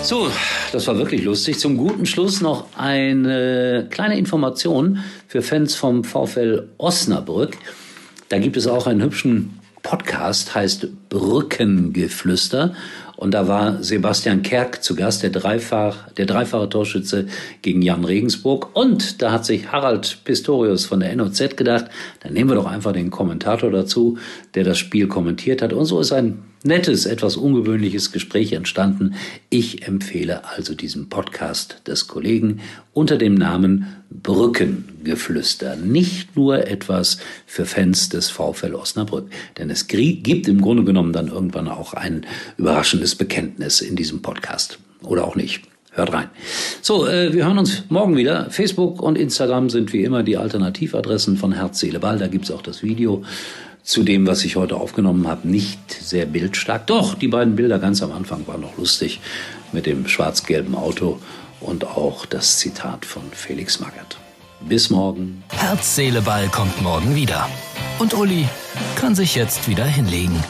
So, 0.03 0.29
das 0.71 0.85
war 0.87 0.97
wirklich 0.97 1.23
lustig. 1.23 1.57
Zum 1.57 1.77
guten 1.77 2.05
Schluss 2.05 2.39
noch 2.39 2.67
eine 2.77 3.87
kleine 3.89 4.17
Information 4.17 4.99
für 5.27 5.41
Fans 5.41 5.73
vom 5.73 6.03
VfL 6.03 6.69
Osnabrück. 6.77 7.57
Da 8.29 8.37
gibt 8.37 8.55
es 8.55 8.67
auch 8.67 8.85
einen 8.85 9.01
hübschen 9.01 9.59
Podcast, 9.81 10.53
heißt 10.53 11.09
Brückengeflüster. 11.09 12.73
Und 13.17 13.33
da 13.33 13.47
war 13.47 13.81
Sebastian 13.83 14.41
Kerk 14.41 14.83
zu 14.83 14.95
Gast, 14.95 15.23
der, 15.23 15.29
Dreifach, 15.29 16.11
der 16.13 16.25
dreifache 16.25 16.69
Torschütze 16.69 17.27
gegen 17.61 17.81
Jan 17.81 18.05
Regensburg. 18.05 18.75
Und 18.75 19.21
da 19.21 19.31
hat 19.31 19.45
sich 19.45 19.71
Harald 19.71 20.19
Pistorius 20.23 20.85
von 20.85 20.99
der 20.99 21.15
NOZ 21.15 21.55
gedacht, 21.55 21.85
dann 22.21 22.33
nehmen 22.33 22.49
wir 22.49 22.55
doch 22.55 22.67
einfach 22.67 22.93
den 22.93 23.11
Kommentator 23.11 23.71
dazu, 23.71 24.17
der 24.53 24.63
das 24.63 24.77
Spiel 24.77 25.07
kommentiert 25.07 25.61
hat. 25.61 25.73
Und 25.73 25.85
so 25.85 25.99
ist 25.99 26.11
ein 26.11 26.43
nettes, 26.65 27.05
etwas 27.05 27.37
ungewöhnliches 27.37 28.11
Gespräch 28.11 28.53
entstanden. 28.53 29.15
Ich 29.49 29.87
empfehle 29.87 30.45
also 30.45 30.73
diesen 30.73 31.09
Podcast 31.09 31.81
des 31.87 32.07
Kollegen 32.07 32.61
unter 32.93 33.17
dem 33.17 33.35
Namen 33.35 33.87
Brückengeflüster. 34.09 35.75
Nicht 35.75 36.35
nur 36.35 36.67
etwas 36.67 37.19
für 37.45 37.65
Fans 37.65 38.09
des 38.09 38.29
VfL 38.29 38.75
Osnabrück, 38.75 39.29
denn 39.57 39.69
es 39.69 39.87
gibt 39.87 40.47
im 40.47 40.61
Grunde 40.61 40.83
genommen 40.83 41.13
dann 41.13 41.27
irgendwann 41.27 41.67
auch 41.67 41.93
ein 41.93 42.25
überraschendes 42.57 43.15
Bekenntnis 43.15 43.81
in 43.81 43.95
diesem 43.95 44.21
Podcast. 44.21 44.79
Oder 45.03 45.25
auch 45.25 45.35
nicht. 45.35 45.61
Hört 45.95 46.11
rein. 46.11 46.29
So, 46.81 47.07
äh, 47.07 47.33
wir 47.33 47.45
hören 47.45 47.57
uns 47.57 47.83
morgen 47.87 48.17
wieder. 48.17 48.49
Facebook 48.49 49.01
und 49.01 49.17
Instagram 49.17 49.69
sind 49.69 49.93
wie 49.93 50.03
immer 50.03 50.23
die 50.23 50.35
Alternativadressen 50.35 51.37
von 51.37 51.53
Herz, 51.53 51.79
Seele, 51.79 51.99
Ball. 51.99 52.17
Da 52.17 52.27
gibt's 52.27 52.51
auch 52.51 52.61
das 52.61 52.83
Video 52.83 53.23
zu 53.85 54.03
dem, 54.03 54.27
was 54.27 54.43
ich 54.43 54.55
heute 54.55 54.75
aufgenommen 54.75 55.27
habe, 55.27 55.47
nicht 55.47 55.91
sehr 55.91 56.25
bildstark. 56.25 56.87
Doch, 56.87 57.13
die 57.13 57.27
beiden 57.27 57.55
Bilder 57.55 57.79
ganz 57.79 58.01
am 58.01 58.11
Anfang 58.11 58.45
waren 58.47 58.61
noch 58.61 58.77
lustig 58.77 59.21
mit 59.71 59.85
dem 59.85 60.07
schwarz-gelben 60.07 60.75
Auto 60.75 61.19
und 61.61 61.85
auch 61.85 62.25
das 62.25 62.57
Zitat 62.57 63.05
von 63.05 63.23
Felix 63.31 63.79
Magath. 63.79 64.17
Bis 64.67 64.89
morgen. 64.89 65.43
Herz, 65.49 65.95
Seele, 65.95 66.21
Ball 66.21 66.47
kommt 66.47 66.81
morgen 66.81 67.15
wieder. 67.15 67.47
Und 67.99 68.15
Uli 68.15 68.45
kann 68.95 69.13
sich 69.13 69.35
jetzt 69.35 69.67
wieder 69.69 69.85
hinlegen. 69.85 70.43